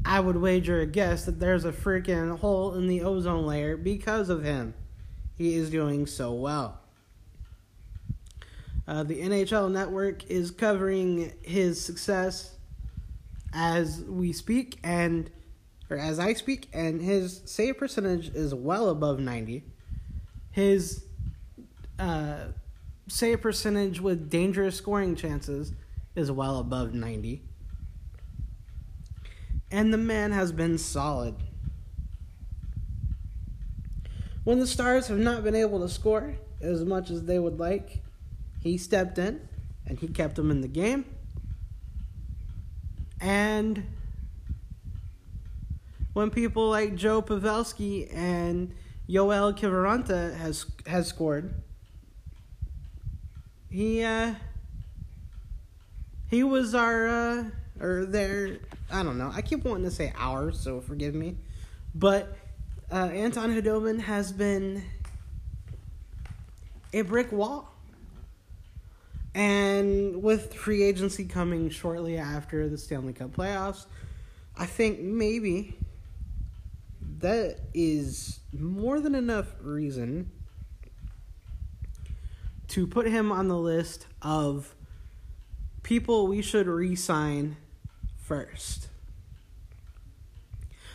I 0.02 0.20
would 0.20 0.36
wager 0.38 0.80
a 0.80 0.86
guess 0.86 1.26
that 1.26 1.40
there's 1.40 1.66
a 1.66 1.72
freaking 1.72 2.38
hole 2.38 2.72
in 2.74 2.86
the 2.86 3.02
ozone 3.02 3.44
layer 3.44 3.76
because 3.76 4.30
of 4.30 4.42
him. 4.42 4.72
He 5.36 5.56
is 5.56 5.68
doing 5.68 6.06
so 6.06 6.32
well. 6.32 6.80
Uh, 8.88 9.02
the 9.02 9.20
NHL 9.20 9.70
Network 9.70 10.30
is 10.30 10.50
covering 10.50 11.32
his 11.42 11.84
success 11.84 12.56
as 13.52 14.02
we 14.04 14.32
speak, 14.32 14.78
and 14.84 15.30
or 15.90 15.96
as 15.96 16.18
I 16.18 16.34
speak, 16.34 16.68
and 16.72 17.02
his 17.02 17.42
save 17.46 17.78
percentage 17.78 18.28
is 18.28 18.54
well 18.54 18.88
above 18.88 19.18
ninety. 19.18 19.64
His 20.52 21.04
uh, 21.98 22.48
save 23.08 23.40
percentage 23.40 24.00
with 24.00 24.30
dangerous 24.30 24.76
scoring 24.76 25.16
chances 25.16 25.72
is 26.14 26.30
well 26.30 26.60
above 26.60 26.94
ninety, 26.94 27.42
and 29.70 29.92
the 29.92 29.98
man 29.98 30.30
has 30.30 30.52
been 30.52 30.78
solid. 30.78 31.34
When 34.44 34.60
the 34.60 34.66
Stars 34.68 35.08
have 35.08 35.18
not 35.18 35.42
been 35.42 35.56
able 35.56 35.80
to 35.80 35.88
score 35.88 36.36
as 36.60 36.84
much 36.84 37.10
as 37.10 37.24
they 37.24 37.40
would 37.40 37.58
like, 37.58 38.02
he 38.66 38.78
stepped 38.78 39.18
in 39.18 39.40
and 39.86 39.98
he 39.98 40.08
kept 40.08 40.36
them 40.36 40.50
in 40.50 40.60
the 40.60 40.68
game. 40.68 41.04
And 43.20 43.84
when 46.12 46.30
people 46.30 46.68
like 46.68 46.94
Joe 46.96 47.22
Pavelski 47.22 48.12
and 48.12 48.74
Yoel 49.08 49.56
Kiviranta 49.56 50.36
has 50.36 50.66
has 50.86 51.06
scored, 51.06 51.54
he 53.70 54.02
uh, 54.02 54.34
he 56.28 56.42
was 56.42 56.74
our 56.74 57.08
uh, 57.08 57.44
or 57.80 58.06
their 58.06 58.58
I 58.90 59.02
don't 59.02 59.18
know. 59.18 59.30
I 59.32 59.42
keep 59.42 59.64
wanting 59.64 59.84
to 59.84 59.90
say 59.90 60.12
ours, 60.16 60.60
so 60.60 60.80
forgive 60.80 61.14
me, 61.14 61.36
but 61.94 62.36
uh, 62.90 63.10
Anton 63.12 63.54
Khudobin 63.54 64.00
has 64.00 64.32
been 64.32 64.82
a 66.92 67.02
brick 67.02 67.32
wall 67.32 67.75
and 69.36 70.22
with 70.22 70.54
free 70.54 70.82
agency 70.82 71.26
coming 71.26 71.68
shortly 71.68 72.16
after 72.16 72.70
the 72.70 72.78
Stanley 72.78 73.12
Cup 73.12 73.36
playoffs, 73.36 73.84
I 74.56 74.64
think 74.64 75.00
maybe 75.00 75.76
that 77.18 77.58
is 77.74 78.40
more 78.58 78.98
than 78.98 79.14
enough 79.14 79.48
reason 79.60 80.30
to 82.68 82.86
put 82.86 83.06
him 83.06 83.30
on 83.30 83.48
the 83.48 83.58
list 83.58 84.06
of 84.22 84.74
people 85.82 86.26
we 86.26 86.40
should 86.40 86.66
re-sign 86.66 87.58
first. 88.16 88.88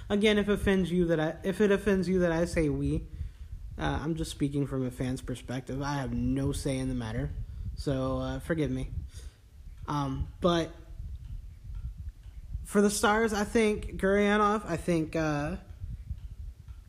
Again, 0.10 0.40
if 0.40 0.50
it 0.50 0.54
offends 0.54 0.92
you 0.92 1.06
that 1.06 1.20
I 1.20 1.36
if 1.44 1.62
it 1.62 1.72
offends 1.72 2.10
you 2.10 2.20
that 2.20 2.32
I 2.32 2.46
say 2.46 2.70
we, 2.70 3.04
uh, 3.78 4.00
I'm 4.02 4.16
just 4.16 4.32
speaking 4.32 4.66
from 4.66 4.86
a 4.86 4.92
fan's 4.92 5.22
perspective. 5.22 5.80
I 5.84 5.94
have 5.94 6.12
no 6.12 6.52
say 6.52 6.80
in 6.80 6.90
the 6.90 6.96
matter. 6.96 7.30
So 7.82 8.20
uh, 8.20 8.40
forgive 8.42 8.70
me. 8.70 8.90
Um, 9.88 10.28
but 10.40 10.70
for 12.64 12.80
the 12.80 12.92
Stars, 12.92 13.34
I 13.34 13.44
think 13.44 14.00
Gurianov, 14.00 14.62
I 14.70 14.78
think 14.78 15.16
uh, 15.16 15.56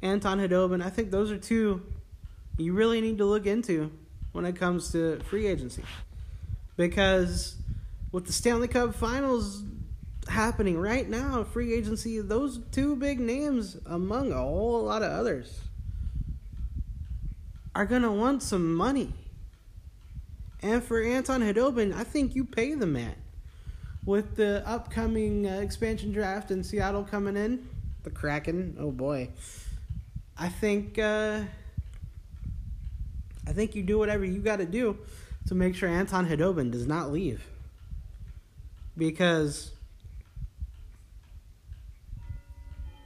Anton 0.02 0.38
Khudobin, 0.38 0.84
I 0.84 0.90
think 0.90 1.10
those 1.10 1.30
are 1.30 1.38
two 1.38 1.80
you 2.58 2.74
really 2.74 3.00
need 3.00 3.16
to 3.16 3.24
look 3.24 3.46
into 3.46 3.90
when 4.32 4.44
it 4.44 4.56
comes 4.56 4.92
to 4.92 5.18
free 5.20 5.46
agency. 5.46 5.82
Because 6.76 7.56
with 8.12 8.26
the 8.26 8.32
Stanley 8.34 8.68
Cup 8.68 8.94
finals 8.94 9.62
happening 10.28 10.78
right 10.78 11.08
now, 11.08 11.42
free 11.42 11.72
agency, 11.72 12.20
those 12.20 12.60
two 12.70 12.96
big 12.96 13.18
names, 13.18 13.78
among 13.86 14.30
a 14.30 14.36
whole 14.36 14.82
lot 14.82 15.02
of 15.02 15.10
others, 15.10 15.58
are 17.74 17.86
going 17.86 18.02
to 18.02 18.12
want 18.12 18.42
some 18.42 18.74
money. 18.74 19.14
And 20.62 20.82
for 20.82 21.02
Anton 21.02 21.42
Khudobin, 21.42 21.92
I 21.92 22.04
think 22.04 22.36
you 22.36 22.44
pay 22.44 22.74
the 22.74 22.86
man. 22.86 23.14
With 24.04 24.36
the 24.36 24.66
upcoming 24.66 25.46
uh, 25.46 25.60
expansion 25.60 26.12
draft 26.12 26.50
in 26.50 26.62
Seattle 26.62 27.04
coming 27.04 27.36
in, 27.36 27.68
the 28.04 28.10
Kraken, 28.10 28.76
oh 28.78 28.90
boy. 28.90 29.30
I 30.36 30.48
think 30.48 30.98
uh, 30.98 31.42
I 33.46 33.52
think 33.52 33.74
you 33.74 33.82
do 33.82 33.98
whatever 33.98 34.24
you 34.24 34.40
got 34.40 34.56
to 34.56 34.66
do 34.66 34.98
to 35.46 35.54
make 35.54 35.74
sure 35.74 35.88
Anton 35.88 36.28
Khudobin 36.28 36.70
does 36.70 36.86
not 36.86 37.12
leave. 37.12 37.44
Because 38.96 39.72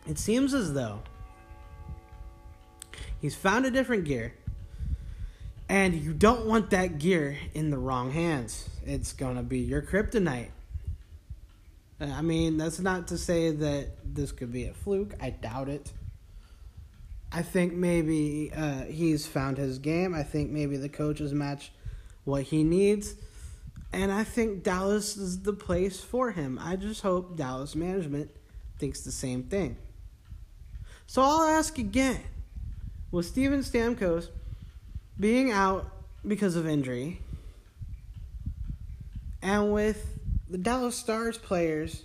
it 0.06 0.18
seems 0.18 0.52
as 0.54 0.72
though 0.72 1.00
he's 3.20 3.34
found 3.34 3.66
a 3.66 3.70
different 3.70 4.04
gear 4.04 4.34
and 5.68 5.94
you 5.94 6.12
don't 6.12 6.46
want 6.46 6.70
that 6.70 6.98
gear 6.98 7.36
in 7.54 7.70
the 7.70 7.78
wrong 7.78 8.10
hands. 8.10 8.68
It's 8.84 9.12
going 9.12 9.36
to 9.36 9.42
be 9.42 9.58
your 9.60 9.82
kryptonite. 9.82 10.50
I 12.00 12.22
mean, 12.22 12.58
that's 12.58 12.78
not 12.78 13.08
to 13.08 13.18
say 13.18 13.50
that 13.50 13.88
this 14.04 14.30
could 14.30 14.52
be 14.52 14.66
a 14.66 14.74
fluke. 14.74 15.14
I 15.20 15.30
doubt 15.30 15.68
it. 15.68 15.92
I 17.32 17.42
think 17.42 17.72
maybe 17.72 18.52
uh, 18.54 18.84
he's 18.84 19.26
found 19.26 19.58
his 19.58 19.78
game. 19.78 20.14
I 20.14 20.22
think 20.22 20.50
maybe 20.50 20.76
the 20.76 20.88
coaches 20.88 21.32
match 21.32 21.72
what 22.24 22.42
he 22.42 22.62
needs. 22.62 23.14
And 23.92 24.12
I 24.12 24.24
think 24.24 24.62
Dallas 24.62 25.16
is 25.16 25.42
the 25.42 25.52
place 25.52 26.00
for 26.00 26.30
him. 26.30 26.58
I 26.62 26.76
just 26.76 27.02
hope 27.02 27.36
Dallas 27.36 27.74
management 27.74 28.30
thinks 28.78 29.00
the 29.00 29.12
same 29.12 29.44
thing. 29.44 29.76
So 31.06 31.22
I'll 31.22 31.48
ask 31.48 31.78
again 31.78 32.20
Will 33.10 33.22
Steven 33.22 33.60
Stamkos 33.60 34.28
being 35.18 35.50
out 35.50 35.90
because 36.26 36.56
of 36.56 36.66
injury, 36.66 37.20
and 39.42 39.72
with 39.72 40.18
the 40.48 40.58
Dallas 40.58 40.96
Stars 40.96 41.38
players 41.38 42.04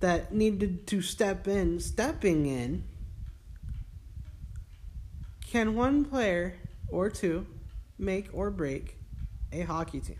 that 0.00 0.32
needed 0.32 0.86
to 0.88 1.02
step 1.02 1.48
in, 1.48 1.80
stepping 1.80 2.46
in, 2.46 2.84
can 5.46 5.74
one 5.74 6.04
player 6.04 6.54
or 6.88 7.08
two 7.08 7.46
make 7.98 8.28
or 8.32 8.50
break 8.50 8.96
a 9.52 9.62
hockey 9.62 10.00
team? 10.00 10.18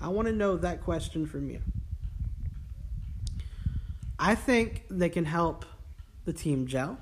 I 0.00 0.08
want 0.08 0.28
to 0.28 0.32
know 0.32 0.56
that 0.56 0.82
question 0.82 1.26
from 1.26 1.50
you. 1.50 1.60
I 4.18 4.34
think 4.34 4.84
they 4.90 5.08
can 5.08 5.24
help 5.24 5.64
the 6.24 6.32
team 6.32 6.66
gel. 6.66 6.98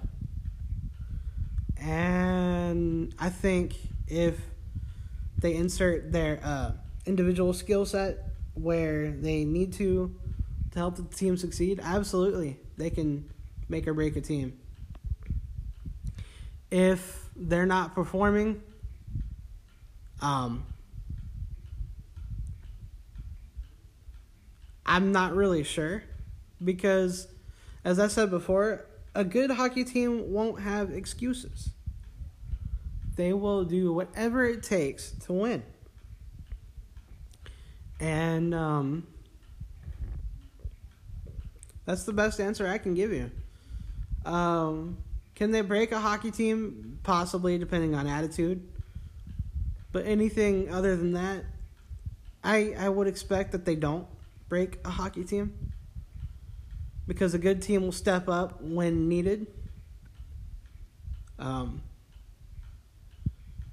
And 1.81 3.15
I 3.19 3.29
think 3.31 3.77
if 4.09 4.39
they 5.39 5.55
insert 5.55 6.13
their 6.13 6.41
uh, 6.43 6.73
individual 7.07 7.53
skill 7.53 7.87
set 7.87 8.19
where 8.55 9.11
they 9.11 9.45
need 9.45 9.73
to 9.75 10.15
to 10.73 10.79
help 10.79 10.97
the 10.97 11.05
team 11.17 11.37
succeed, 11.37 11.81
absolutely 11.83 12.59
they 12.77 12.91
can 12.91 13.29
make 13.69 13.87
or 13.89 13.95
break 13.95 14.17
a 14.17 14.21
team. 14.21 14.59
If 16.71 17.29
they're 17.37 17.67
not 17.67 17.95
performing, 17.95 18.61
um, 20.21 20.65
I'm 24.87 25.13
not 25.13 25.35
really 25.35 25.63
sure 25.65 26.03
because, 26.65 27.29
as 27.85 27.99
I 27.99 28.09
said 28.09 28.31
before, 28.31 28.87
a 29.19 29.25
good 29.25 29.51
hockey 29.51 29.83
team 29.83 30.33
won't 30.33 30.61
have 30.61 30.93
excuses. 30.93 31.71
They 33.17 33.33
will 33.33 33.65
do 33.65 33.93
whatever 33.93 34.45
it 34.45 34.63
takes 34.63 35.11
to 35.27 35.33
win. 35.33 35.65
And 37.99 38.55
um, 38.55 39.09
that's 41.85 42.05
the 42.05 42.13
best 42.13 42.39
answer 42.41 42.69
I 42.69 42.79
can 42.79 42.95
give 42.95 43.13
you. 43.13 43.33
Um, 44.25 44.99
can 45.35 45.51
they 45.51 45.63
break 45.63 45.91
a 45.91 45.99
hockey 45.99 46.31
team? 46.31 47.01
Possibly, 47.03 47.59
depending 47.59 47.97
on 47.97 48.07
attitude. 48.07 48.69
But 49.91 50.07
anything 50.07 50.73
other 50.73 50.97
than 50.97 51.15
that, 51.15 51.45
I 52.45 52.73
I 52.79 52.89
would 52.89 53.09
expect 53.09 53.51
that 53.51 53.65
they 53.65 53.75
don't 53.75 54.07
break 54.49 54.79
a 54.85 54.91
hockey 54.91 55.25
team 55.25 55.73
because 57.09 57.33
a 57.33 57.39
good 57.39 57.63
team 57.63 57.83
will 57.83 57.91
step 57.91 58.29
up 58.29 58.63
when 58.63 59.09
needed. 59.09 59.47
Um, 61.39 61.83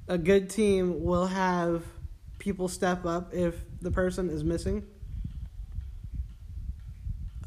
a 0.07 0.17
good 0.17 0.49
team 0.49 1.03
will 1.03 1.27
have 1.27 1.83
people 2.39 2.67
step 2.69 3.05
up 3.05 3.33
if 3.33 3.55
the 3.81 3.91
person 3.91 4.29
is 4.29 4.43
missing. 4.43 4.85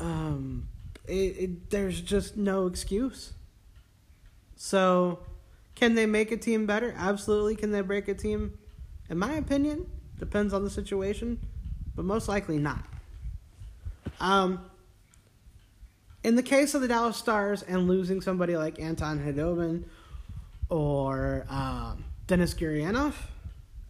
Um, 0.01 0.68
it, 1.07 1.12
it, 1.12 1.70
there's 1.70 2.01
just 2.01 2.36
no 2.36 2.66
excuse. 2.66 3.32
So, 4.57 5.20
can 5.74 5.95
they 5.95 6.07
make 6.07 6.32
a 6.32 6.36
team 6.36 6.66
better? 6.66 6.95
Absolutely. 6.97 7.57
Can 7.57 7.70
they 7.70 7.80
break 7.80 8.09
a 8.09 8.14
team? 8.14 8.59
In 9.09 9.18
my 9.18 9.34
opinion, 9.34 9.86
depends 10.18 10.53
on 10.53 10.64
the 10.64 10.70
situation, 10.70 11.41
but 11.95 12.05
most 12.05 12.28
likely 12.28 12.59
not. 12.59 12.84
Um, 14.20 14.68
in 16.29 16.37
the 16.37 16.43
case 16.43 16.74
of 16.74 16.83
the 16.83 16.89
Dallas 16.89 17.16
Stars 17.16 17.62
and 17.62 17.89
losing 17.89 18.20
somebody 18.20 18.55
like 18.55 18.79
Anton 18.79 19.18
Khudobin 19.18 19.85
or 20.68 21.47
um, 21.49 22.05
Denis 22.26 22.53
Gurianov, 22.53 23.14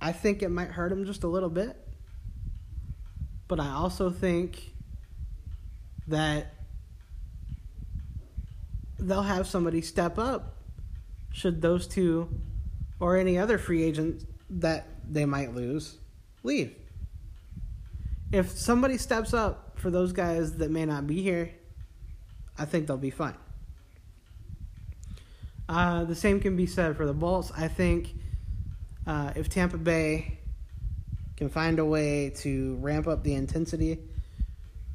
I 0.00 0.12
think 0.12 0.44
it 0.44 0.48
might 0.48 0.68
hurt 0.68 0.92
him 0.92 1.04
just 1.04 1.24
a 1.24 1.26
little 1.26 1.48
bit. 1.48 1.76
But 3.48 3.58
I 3.58 3.70
also 3.70 4.08
think 4.08 4.72
that 6.06 6.54
they'll 9.00 9.22
have 9.22 9.48
somebody 9.48 9.82
step 9.82 10.16
up 10.16 10.58
should 11.32 11.60
those 11.60 11.88
two 11.88 12.40
or 13.00 13.16
any 13.16 13.36
other 13.36 13.58
free 13.58 13.82
agent 13.82 14.22
that 14.48 14.86
they 15.10 15.24
might 15.24 15.56
lose 15.56 15.98
leave. 16.44 16.76
If 18.30 18.50
somebody 18.50 18.96
steps 18.96 19.34
up 19.34 19.80
for 19.80 19.90
those 19.90 20.12
guys 20.12 20.58
that 20.58 20.70
may 20.70 20.86
not 20.86 21.08
be 21.08 21.20
here, 21.20 21.57
I 22.58 22.64
think 22.64 22.86
they'll 22.86 22.96
be 22.96 23.10
fine. 23.10 23.36
Uh, 25.68 26.04
the 26.04 26.14
same 26.14 26.40
can 26.40 26.56
be 26.56 26.66
said 26.66 26.96
for 26.96 27.06
the 27.06 27.12
Bolts. 27.12 27.52
I 27.56 27.68
think 27.68 28.14
uh, 29.06 29.32
if 29.36 29.48
Tampa 29.48 29.76
Bay 29.76 30.38
can 31.36 31.48
find 31.48 31.78
a 31.78 31.84
way 31.84 32.30
to 32.36 32.76
ramp 32.76 33.06
up 33.06 33.22
the 33.22 33.34
intensity, 33.34 33.98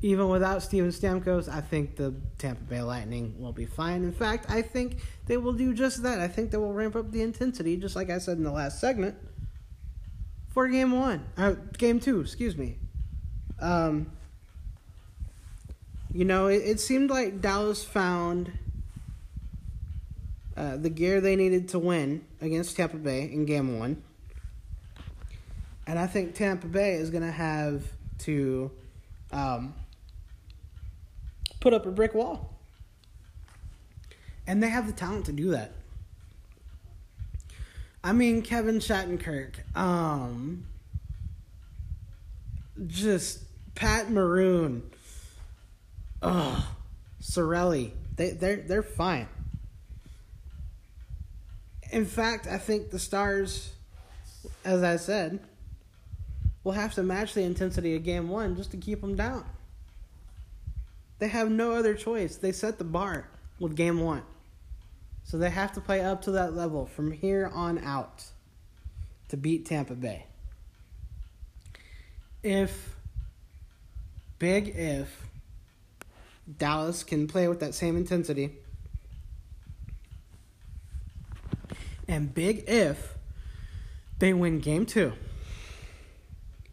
even 0.01 0.28
without 0.28 0.61
Steven 0.61 0.89
Stamkos, 0.89 1.47
I 1.47 1.61
think 1.61 1.95
the 1.95 2.14
Tampa 2.38 2.64
Bay 2.64 2.82
Lightning 2.82 3.36
will 3.39 3.53
be 3.53 3.66
fine. 3.66 4.03
In 4.03 4.11
fact, 4.11 4.49
I 4.49 4.61
think 4.61 4.97
they 5.28 5.38
will 5.38 5.53
do 5.53 5.74
just 5.74 6.03
that. 6.03 6.20
I 6.20 6.28
think 6.28 6.51
they 6.51 6.57
will 6.57 6.74
ramp 6.74 6.95
up 6.95 7.11
the 7.11 7.22
intensity, 7.22 7.78
just 7.78 7.95
like 7.95 8.09
I 8.09 8.18
said 8.18 8.38
in 8.38 8.43
the 8.43 8.51
last 8.51 8.82
segment, 8.82 9.16
for 10.49 10.68
game 10.68 10.91
one, 10.91 11.26
uh, 11.38 11.53
game 11.78 11.99
two, 11.99 12.20
excuse 12.20 12.57
me. 12.57 12.78
Um, 13.61 14.11
you 16.14 16.26
know, 16.26 16.47
it, 16.47 16.61
it 16.64 16.80
seemed 16.80 17.09
like 17.09 17.41
Dallas 17.41 17.84
found 17.84 18.51
uh, 20.55 20.78
the 20.78 20.89
gear 20.89 21.20
they 21.20 21.36
needed 21.36 21.70
to 21.70 21.80
win 21.80 22.24
against 22.39 22.78
Tampa 22.78 22.97
Bay 22.97 23.24
in 23.24 23.45
game 23.45 23.80
one. 23.80 24.03
And 25.88 25.97
I 25.97 26.07
think 26.07 26.36
Tampa 26.36 26.68
Bay 26.68 26.93
is 26.93 27.09
going 27.09 27.24
to 27.24 27.32
have 27.32 27.84
to 28.20 28.72
um, 29.32 29.74
put 31.59 31.74
up 31.74 31.86
a 31.86 31.91
brick 31.91 32.14
wall. 32.14 32.53
And 34.45 34.61
they 34.61 34.70
have 34.70 34.86
the 34.88 34.93
talent 34.93 35.26
to 35.26 35.32
do 35.32 35.51
that. 35.51 35.72
I 38.03 38.11
mean, 38.11 38.41
Kevin 38.41 38.80
Shattenkirk, 38.80 39.55
um, 39.76 40.66
just 42.86 43.43
Pat 43.76 44.11
Maroon, 44.11 44.84
oh, 46.24 46.67
Cirelli, 47.21 47.91
they 48.15 48.32
they're 48.32 48.57
they're 48.57 48.84
fine. 48.84 49.28
In 51.91 52.05
fact, 52.05 52.47
I 52.47 52.57
think 52.57 52.89
the 52.89 52.97
Stars, 52.97 53.71
as 54.65 54.82
I 54.82 54.95
said, 54.95 55.39
will 56.63 56.71
have 56.71 56.95
to 56.95 57.03
match 57.03 57.34
the 57.34 57.43
intensity 57.43 57.95
of 57.95 58.03
Game 58.03 58.30
One 58.30 58.55
just 58.55 58.71
to 58.71 58.78
keep 58.78 59.01
them 59.01 59.15
down. 59.15 59.45
They 61.19 61.28
have 61.28 61.51
no 61.51 61.74
other 61.74 61.93
choice. 61.93 62.36
They 62.36 62.51
set 62.51 62.80
the 62.80 62.84
bar 62.84 63.30
with 63.59 63.76
Game 63.76 63.99
One, 63.99 64.24
so 65.24 65.38
they 65.38 65.49
have 65.49 65.71
to 65.74 65.82
play 65.82 66.01
up 66.01 66.24
to 66.24 66.32
that 66.32 66.55
level 66.55 66.86
from 66.86 67.11
here 67.11 67.51
on 67.53 67.78
out 67.80 68.26
to 69.30 69.38
beat 69.38 69.65
Tampa 69.65 69.93
Bay. 69.93 70.26
If 72.41 72.95
big 74.39 74.69
if 74.76 75.24
Dallas 76.58 77.04
can 77.04 77.28
play 77.28 77.48
with 77.48 77.60
that 77.62 77.74
same 77.74 77.96
intensity 77.96 78.58
And 82.08 82.34
big 82.34 82.66
if 82.68 83.16
they 84.20 84.34
win 84.34 84.60
game 84.60 84.86
two. 84.86 85.14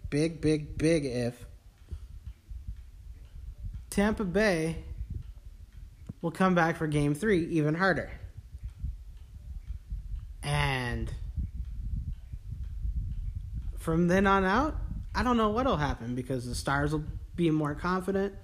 Big, 0.09 0.41
big, 0.41 0.77
big 0.77 1.07
if. 1.07 1.47
Tampa 3.91 4.25
Bay 4.25 4.85
will 6.21 6.31
come 6.31 6.55
back 6.55 6.77
for 6.77 6.87
game 6.87 7.15
three 7.15 7.45
even 7.47 7.75
harder. 7.75 8.11
And 10.43 11.13
from 13.79 14.09
then 14.09 14.27
on 14.27 14.45
out, 14.45 14.77
I 15.15 15.23
don't 15.23 15.37
know 15.37 15.51
what'll 15.51 15.77
happen 15.77 16.15
because 16.15 16.47
the 16.47 16.55
Stars 16.55 16.93
will 16.93 17.05
be 17.35 17.51
more 17.51 17.75
confident. 17.75 18.35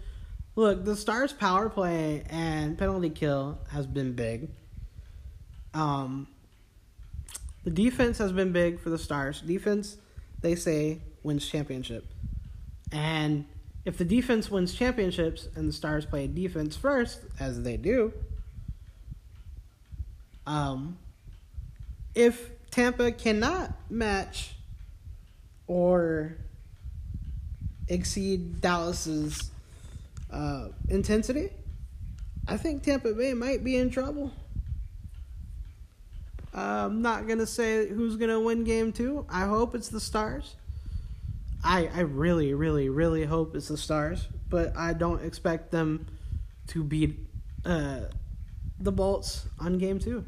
Look, 0.57 0.87
the 0.87 0.97
Stars' 0.97 1.35
power 1.35 1.69
play 1.69 2.25
and 2.31 2.79
penalty 2.79 3.11
kill 3.11 3.59
has 3.71 3.87
been 3.87 4.15
big. 4.15 4.49
Um, 5.75 6.29
the 7.65 7.71
defense 7.71 8.17
has 8.19 8.33
been 8.33 8.53
big 8.53 8.81
for 8.81 8.89
the 8.89 8.99
Stars. 8.99 9.43
Defense, 9.43 9.99
they 10.41 10.55
say, 10.55 11.03
wins 11.23 11.47
championship. 11.47 12.07
And 12.91 13.45
if 13.85 13.99
the 13.99 14.05
defense 14.05 14.51
wins 14.51 14.73
championships 14.73 15.47
and 15.55 15.69
the 15.69 15.75
Stars 15.75 16.07
play 16.07 16.27
defense 16.27 16.75
first, 16.75 17.21
as 17.39 17.63
they 17.63 17.77
do, 17.77 18.15
um, 20.47 20.97
if 22.15 22.51
Tampa 22.71 23.13
cannot 23.13 23.73
match 23.91 24.55
or 25.67 26.39
exceed 27.89 28.63
Dallas's 28.63 29.51
uh, 30.31 30.69
intensity, 30.89 31.51
I 32.49 32.57
think 32.57 32.83
Tampa 32.83 33.13
Bay 33.13 33.35
might 33.35 33.65
be 33.65 33.77
in 33.77 33.91
trouble. 33.91 34.33
I'm 36.57 37.03
not 37.03 37.29
gonna 37.29 37.47
say 37.47 37.87
who's 37.89 38.17
gonna 38.17 38.41
win 38.41 38.65
game 38.65 38.93
two. 38.93 39.27
I 39.29 39.45
hope 39.45 39.75
it's 39.75 39.89
the 39.89 40.01
Stars. 40.01 40.57
I 41.63 41.91
I 41.95 42.01
really 42.01 42.55
really 42.55 42.89
really 42.89 43.25
hope 43.25 43.55
it's 43.55 43.69
the 43.69 43.77
Stars, 43.77 44.27
but 44.49 44.75
I 44.77 44.95
don't 44.95 45.23
expect 45.23 45.71
them 45.71 46.07
to 46.69 46.83
beat 46.83 47.19
uh, 47.65 48.01
the 48.81 48.91
Bolts 48.93 49.47
on 49.61 49.77
game 49.77 49.99
two. 49.99 50.25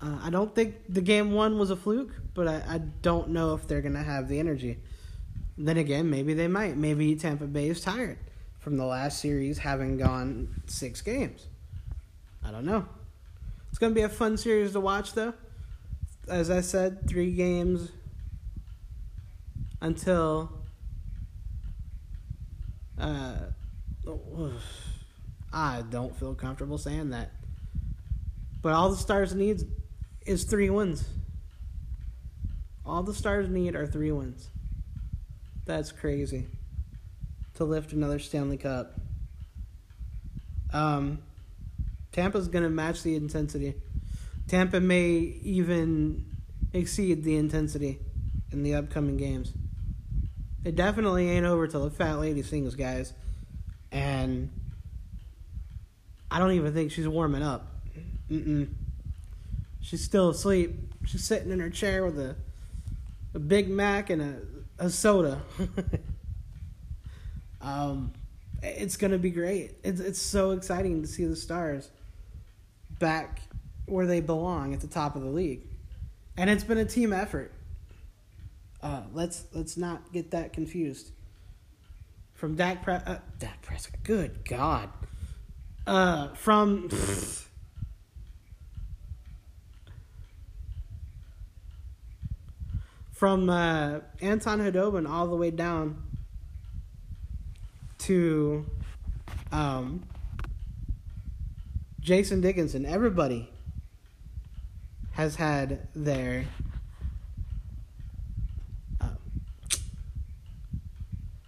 Uh, 0.00 0.18
I 0.22 0.30
don't 0.30 0.54
think 0.54 0.74
the 0.88 1.00
game 1.00 1.32
one 1.32 1.58
was 1.58 1.70
a 1.70 1.76
fluke, 1.76 2.12
but 2.32 2.48
I, 2.48 2.62
I 2.66 2.78
don't 2.78 3.30
know 3.30 3.54
if 3.54 3.68
they're 3.68 3.82
gonna 3.82 4.02
have 4.02 4.28
the 4.28 4.38
energy. 4.38 4.78
Then 5.58 5.78
again, 5.78 6.10
maybe 6.10 6.34
they 6.34 6.48
might. 6.48 6.76
Maybe 6.76 7.14
Tampa 7.16 7.46
Bay 7.46 7.68
is 7.68 7.80
tired 7.80 8.18
from 8.58 8.76
the 8.76 8.84
last 8.84 9.20
series 9.20 9.58
having 9.58 9.96
gone 9.96 10.60
six 10.66 11.00
games. 11.00 11.46
I 12.44 12.50
don't 12.50 12.64
know. 12.64 12.86
It's 13.70 13.78
going 13.78 13.92
to 13.92 13.94
be 13.94 14.02
a 14.02 14.08
fun 14.08 14.36
series 14.36 14.72
to 14.72 14.80
watch, 14.80 15.12
though. 15.12 15.34
As 16.28 16.50
I 16.50 16.60
said, 16.60 17.08
three 17.08 17.32
games 17.32 17.90
until. 19.80 20.52
Uh, 22.98 23.34
I 25.52 25.82
don't 25.88 26.14
feel 26.16 26.34
comfortable 26.34 26.78
saying 26.78 27.10
that. 27.10 27.32
But 28.62 28.72
all 28.72 28.90
the 28.90 28.96
Stars 28.96 29.34
need 29.34 29.62
is 30.26 30.44
three 30.44 30.70
wins. 30.70 31.08
All 32.84 33.02
the 33.02 33.14
Stars 33.14 33.48
need 33.48 33.74
are 33.74 33.86
three 33.86 34.12
wins. 34.12 34.50
That's 35.66 35.90
crazy. 35.90 36.46
To 37.54 37.64
lift 37.64 37.92
another 37.92 38.18
Stanley 38.18 38.56
Cup. 38.56 38.92
Um, 40.72 41.18
Tampa's 42.12 42.48
going 42.48 42.64
to 42.64 42.70
match 42.70 43.02
the 43.02 43.16
intensity. 43.16 43.74
Tampa 44.48 44.80
may 44.80 45.10
even 45.10 46.24
exceed 46.72 47.24
the 47.24 47.36
intensity 47.36 47.98
in 48.52 48.62
the 48.62 48.74
upcoming 48.74 49.16
games. 49.16 49.52
It 50.64 50.76
definitely 50.76 51.28
ain't 51.30 51.46
over 51.46 51.66
till 51.66 51.84
the 51.84 51.90
fat 51.90 52.20
lady 52.20 52.42
sings, 52.42 52.74
guys. 52.74 53.12
And 53.90 54.50
I 56.30 56.38
don't 56.38 56.52
even 56.52 56.72
think 56.74 56.92
she's 56.92 57.08
warming 57.08 57.42
up. 57.42 57.66
Mm-mm. 58.30 58.68
She's 59.80 60.04
still 60.04 60.30
asleep. 60.30 60.74
She's 61.06 61.24
sitting 61.24 61.50
in 61.50 61.60
her 61.60 61.70
chair 61.70 62.04
with 62.04 62.18
a, 62.18 62.36
a 63.34 63.38
Big 63.38 63.68
Mac 63.68 64.10
and 64.10 64.22
a 64.22 64.36
a 64.78 64.90
soda. 64.90 65.42
um, 67.60 68.12
it's 68.62 68.96
gonna 68.96 69.18
be 69.18 69.30
great. 69.30 69.72
It's 69.82 70.00
it's 70.00 70.20
so 70.20 70.52
exciting 70.52 71.02
to 71.02 71.08
see 71.08 71.24
the 71.24 71.36
Stars 71.36 71.90
back 72.98 73.40
where 73.86 74.06
they 74.06 74.20
belong 74.20 74.74
at 74.74 74.80
the 74.80 74.86
top 74.86 75.16
of 75.16 75.22
the 75.22 75.28
league, 75.28 75.62
and 76.36 76.50
it's 76.50 76.64
been 76.64 76.78
a 76.78 76.84
team 76.84 77.12
effort. 77.12 77.52
Uh, 78.82 79.02
let's 79.12 79.44
let's 79.52 79.76
not 79.76 80.12
get 80.12 80.30
that 80.30 80.52
confused. 80.52 81.10
From 82.34 82.54
Dak 82.54 82.82
Pre- 82.82 82.94
uh, 82.94 83.18
Dak 83.38 83.62
Prescott, 83.62 84.02
good 84.02 84.44
God, 84.44 84.90
uh, 85.86 86.28
from. 86.34 86.88
from 93.16 93.48
uh, 93.48 94.00
Anton 94.20 94.60
Khudobin 94.60 95.08
all 95.08 95.26
the 95.26 95.36
way 95.36 95.50
down 95.50 96.02
to 97.96 98.66
um, 99.50 100.04
Jason 101.98 102.42
Dickinson. 102.42 102.84
Everybody 102.84 103.48
has 105.12 105.36
had 105.36 105.88
their 105.94 106.44
uh, 109.00 109.08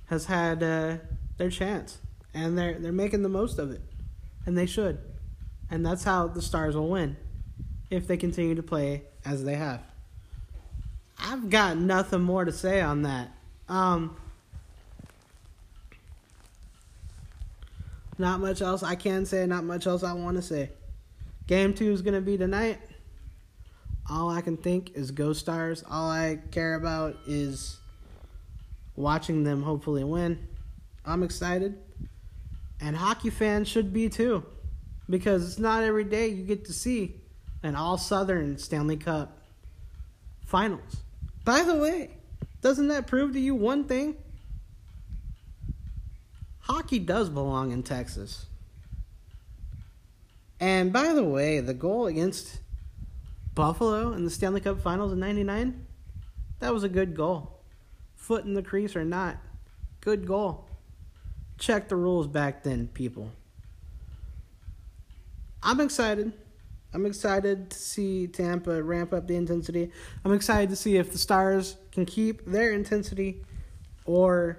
has 0.06 0.24
had 0.24 0.62
uh, 0.62 0.96
their 1.36 1.50
chance, 1.50 1.98
and 2.32 2.56
they're 2.56 2.78
they're 2.78 2.92
making 2.92 3.22
the 3.22 3.28
most 3.28 3.58
of 3.58 3.70
it, 3.70 3.82
and 4.46 4.56
they 4.56 4.64
should, 4.64 4.98
and 5.70 5.84
that's 5.84 6.04
how 6.04 6.28
the 6.28 6.40
Stars 6.40 6.74
will 6.74 6.88
win 6.88 7.18
if 7.90 8.06
they 8.06 8.16
continue 8.16 8.54
to 8.54 8.62
play 8.62 9.02
as 9.26 9.44
they 9.44 9.56
have. 9.56 9.87
I've 11.20 11.50
got 11.50 11.76
nothing 11.76 12.20
more 12.20 12.44
to 12.44 12.52
say 12.52 12.80
on 12.80 13.02
that. 13.02 13.30
Um, 13.68 14.16
not 18.18 18.40
much 18.40 18.62
else 18.62 18.82
I 18.82 18.94
can 18.94 19.26
say, 19.26 19.46
not 19.46 19.64
much 19.64 19.86
else 19.86 20.02
I 20.02 20.12
want 20.12 20.36
to 20.36 20.42
say. 20.42 20.70
Game 21.46 21.74
two 21.74 21.92
is 21.92 22.02
going 22.02 22.14
to 22.14 22.20
be 22.20 22.36
tonight. 22.36 22.78
All 24.10 24.30
I 24.30 24.40
can 24.40 24.56
think 24.56 24.94
is 24.94 25.10
Go 25.10 25.32
Stars. 25.32 25.84
All 25.88 26.10
I 26.10 26.38
care 26.50 26.74
about 26.74 27.16
is 27.26 27.78
watching 28.96 29.44
them 29.44 29.62
hopefully 29.62 30.04
win. 30.04 30.46
I'm 31.04 31.22
excited. 31.22 31.78
And 32.80 32.96
hockey 32.96 33.30
fans 33.30 33.68
should 33.68 33.92
be 33.92 34.08
too. 34.08 34.44
Because 35.10 35.46
it's 35.46 35.58
not 35.58 35.84
every 35.84 36.04
day 36.04 36.28
you 36.28 36.44
get 36.44 36.66
to 36.66 36.72
see 36.72 37.14
an 37.62 37.74
all 37.74 37.98
Southern 37.98 38.58
Stanley 38.58 38.96
Cup 38.96 39.38
finals. 40.44 40.98
By 41.48 41.62
the 41.62 41.76
way, 41.76 42.10
doesn't 42.60 42.88
that 42.88 43.06
prove 43.06 43.32
to 43.32 43.40
you 43.40 43.54
one 43.54 43.84
thing? 43.84 44.18
Hockey 46.58 46.98
does 46.98 47.30
belong 47.30 47.72
in 47.72 47.82
Texas. 47.82 48.44
And 50.60 50.92
by 50.92 51.14
the 51.14 51.24
way, 51.24 51.60
the 51.60 51.72
goal 51.72 52.06
against 52.06 52.60
Buffalo 53.54 54.12
in 54.12 54.26
the 54.26 54.30
Stanley 54.30 54.60
Cup 54.60 54.82
Finals 54.82 55.10
in 55.10 55.20
99, 55.20 55.86
that 56.60 56.74
was 56.74 56.82
a 56.82 56.88
good 56.90 57.16
goal. 57.16 57.62
Foot 58.14 58.44
in 58.44 58.52
the 58.52 58.62
crease 58.62 58.94
or 58.94 59.06
not, 59.06 59.38
good 60.02 60.26
goal. 60.26 60.68
Check 61.56 61.88
the 61.88 61.96
rules 61.96 62.26
back 62.26 62.62
then, 62.62 62.88
people. 62.88 63.32
I'm 65.62 65.80
excited. 65.80 66.34
I'm 66.94 67.04
excited 67.04 67.70
to 67.70 67.78
see 67.78 68.26
Tampa 68.26 68.82
ramp 68.82 69.12
up 69.12 69.26
the 69.26 69.36
intensity. 69.36 69.90
I'm 70.24 70.32
excited 70.32 70.70
to 70.70 70.76
see 70.76 70.96
if 70.96 71.12
the 71.12 71.18
Stars 71.18 71.76
can 71.92 72.06
keep 72.06 72.46
their 72.46 72.72
intensity 72.72 73.44
or 74.06 74.58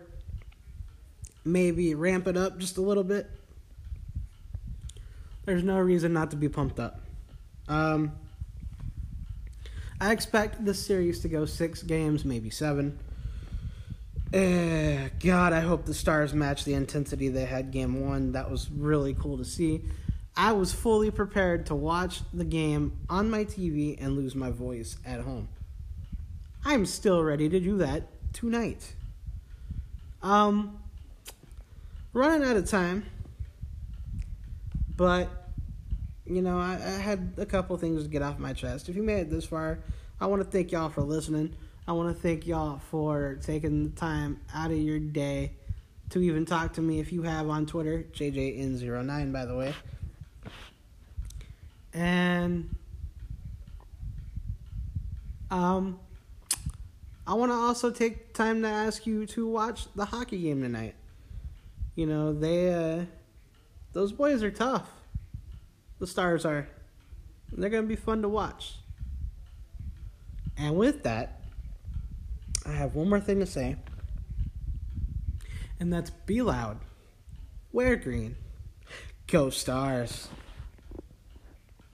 maybe 1.43 1.95
ramp 1.95 2.27
it 2.27 2.37
up 2.37 2.59
just 2.59 2.77
a 2.77 2.81
little 2.81 3.03
bit. 3.03 3.29
There's 5.45 5.63
no 5.63 5.79
reason 5.79 6.13
not 6.13 6.29
to 6.31 6.37
be 6.37 6.47
pumped 6.47 6.79
up. 6.79 7.01
Um, 7.67 8.11
I 9.99 10.11
expect 10.11 10.63
this 10.63 10.85
series 10.85 11.21
to 11.21 11.27
go 11.27 11.45
six 11.45 11.81
games, 11.81 12.23
maybe 12.23 12.51
seven. 12.51 12.99
Uh, 14.31 15.09
God, 15.19 15.53
I 15.53 15.61
hope 15.61 15.85
the 15.85 15.93
Stars 15.95 16.35
match 16.35 16.63
the 16.63 16.75
intensity 16.75 17.29
they 17.29 17.45
had 17.45 17.71
game 17.71 18.07
one. 18.07 18.33
That 18.33 18.51
was 18.51 18.69
really 18.69 19.15
cool 19.15 19.39
to 19.39 19.45
see. 19.45 19.81
I 20.39 20.53
was 20.53 20.71
fully 20.71 21.11
prepared 21.11 21.65
to 21.65 21.75
watch 21.75 22.21
the 22.33 22.45
game 22.45 23.01
on 23.09 23.29
my 23.29 23.43
TV 23.43 24.01
and 24.01 24.15
lose 24.15 24.35
my 24.35 24.51
voice 24.51 24.95
at 25.05 25.19
home. 25.19 25.49
I'm 26.63 26.85
still 26.85 27.21
ready 27.21 27.49
to 27.49 27.59
do 27.59 27.79
that 27.79 28.03
tonight. 28.31 28.95
Um, 30.23 30.79
running 32.13 32.47
out 32.47 32.55
of 32.55 32.69
time, 32.69 33.05
but 34.95 35.27
you 36.25 36.41
know, 36.41 36.57
I, 36.57 36.75
I 36.75 37.01
had 37.01 37.33
a 37.35 37.45
couple 37.45 37.75
things 37.75 38.03
to 38.03 38.09
get 38.09 38.21
off 38.21 38.39
my 38.39 38.53
chest. 38.53 38.87
If 38.87 38.95
you 38.95 39.03
made 39.03 39.19
it 39.19 39.29
this 39.29 39.43
far, 39.43 39.79
I 40.21 40.27
want 40.27 40.41
to 40.41 40.49
thank 40.49 40.71
y'all 40.71 40.87
for 40.87 41.01
listening. 41.01 41.53
I 41.85 41.91
want 41.91 42.15
to 42.15 42.21
thank 42.21 42.47
y'all 42.47 42.79
for 42.89 43.37
taking 43.41 43.89
the 43.89 43.89
time 43.89 44.39
out 44.53 44.71
of 44.71 44.77
your 44.77 44.99
day 44.99 45.51
to 46.11 46.21
even 46.21 46.45
talk 46.45 46.71
to 46.75 46.81
me 46.81 47.01
if 47.01 47.11
you 47.11 47.23
have 47.23 47.49
on 47.49 47.65
Twitter, 47.65 48.05
JJN09, 48.13 49.33
by 49.33 49.43
the 49.43 49.57
way. 49.57 49.73
And 51.99 52.73
um, 55.51 55.99
I 57.27 57.33
want 57.33 57.51
to 57.51 57.55
also 57.55 57.91
take 57.91 58.33
time 58.33 58.61
to 58.61 58.69
ask 58.69 59.05
you 59.05 59.25
to 59.25 59.45
watch 59.45 59.93
the 59.95 60.05
hockey 60.05 60.41
game 60.41 60.61
tonight. 60.61 60.95
You 61.95 62.05
know, 62.05 62.31
they 62.31 62.73
uh, 62.73 63.03
those 63.91 64.13
boys 64.13 64.43
are 64.43 64.51
tough. 64.51 64.89
The 65.99 66.07
Stars 66.07 66.45
are. 66.45 66.69
They're 67.51 67.69
going 67.69 67.83
to 67.83 67.89
be 67.89 67.97
fun 67.97 68.21
to 68.21 68.29
watch. 68.29 68.75
And 70.57 70.77
with 70.77 71.03
that, 71.03 71.41
I 72.65 72.71
have 72.71 72.95
one 72.95 73.09
more 73.09 73.19
thing 73.19 73.39
to 73.41 73.45
say. 73.45 73.75
And 75.81 75.91
that's 75.91 76.11
be 76.11 76.41
loud. 76.41 76.79
Wear 77.73 77.97
green. 77.97 78.37
Go 79.27 79.49
Stars. 79.49 80.29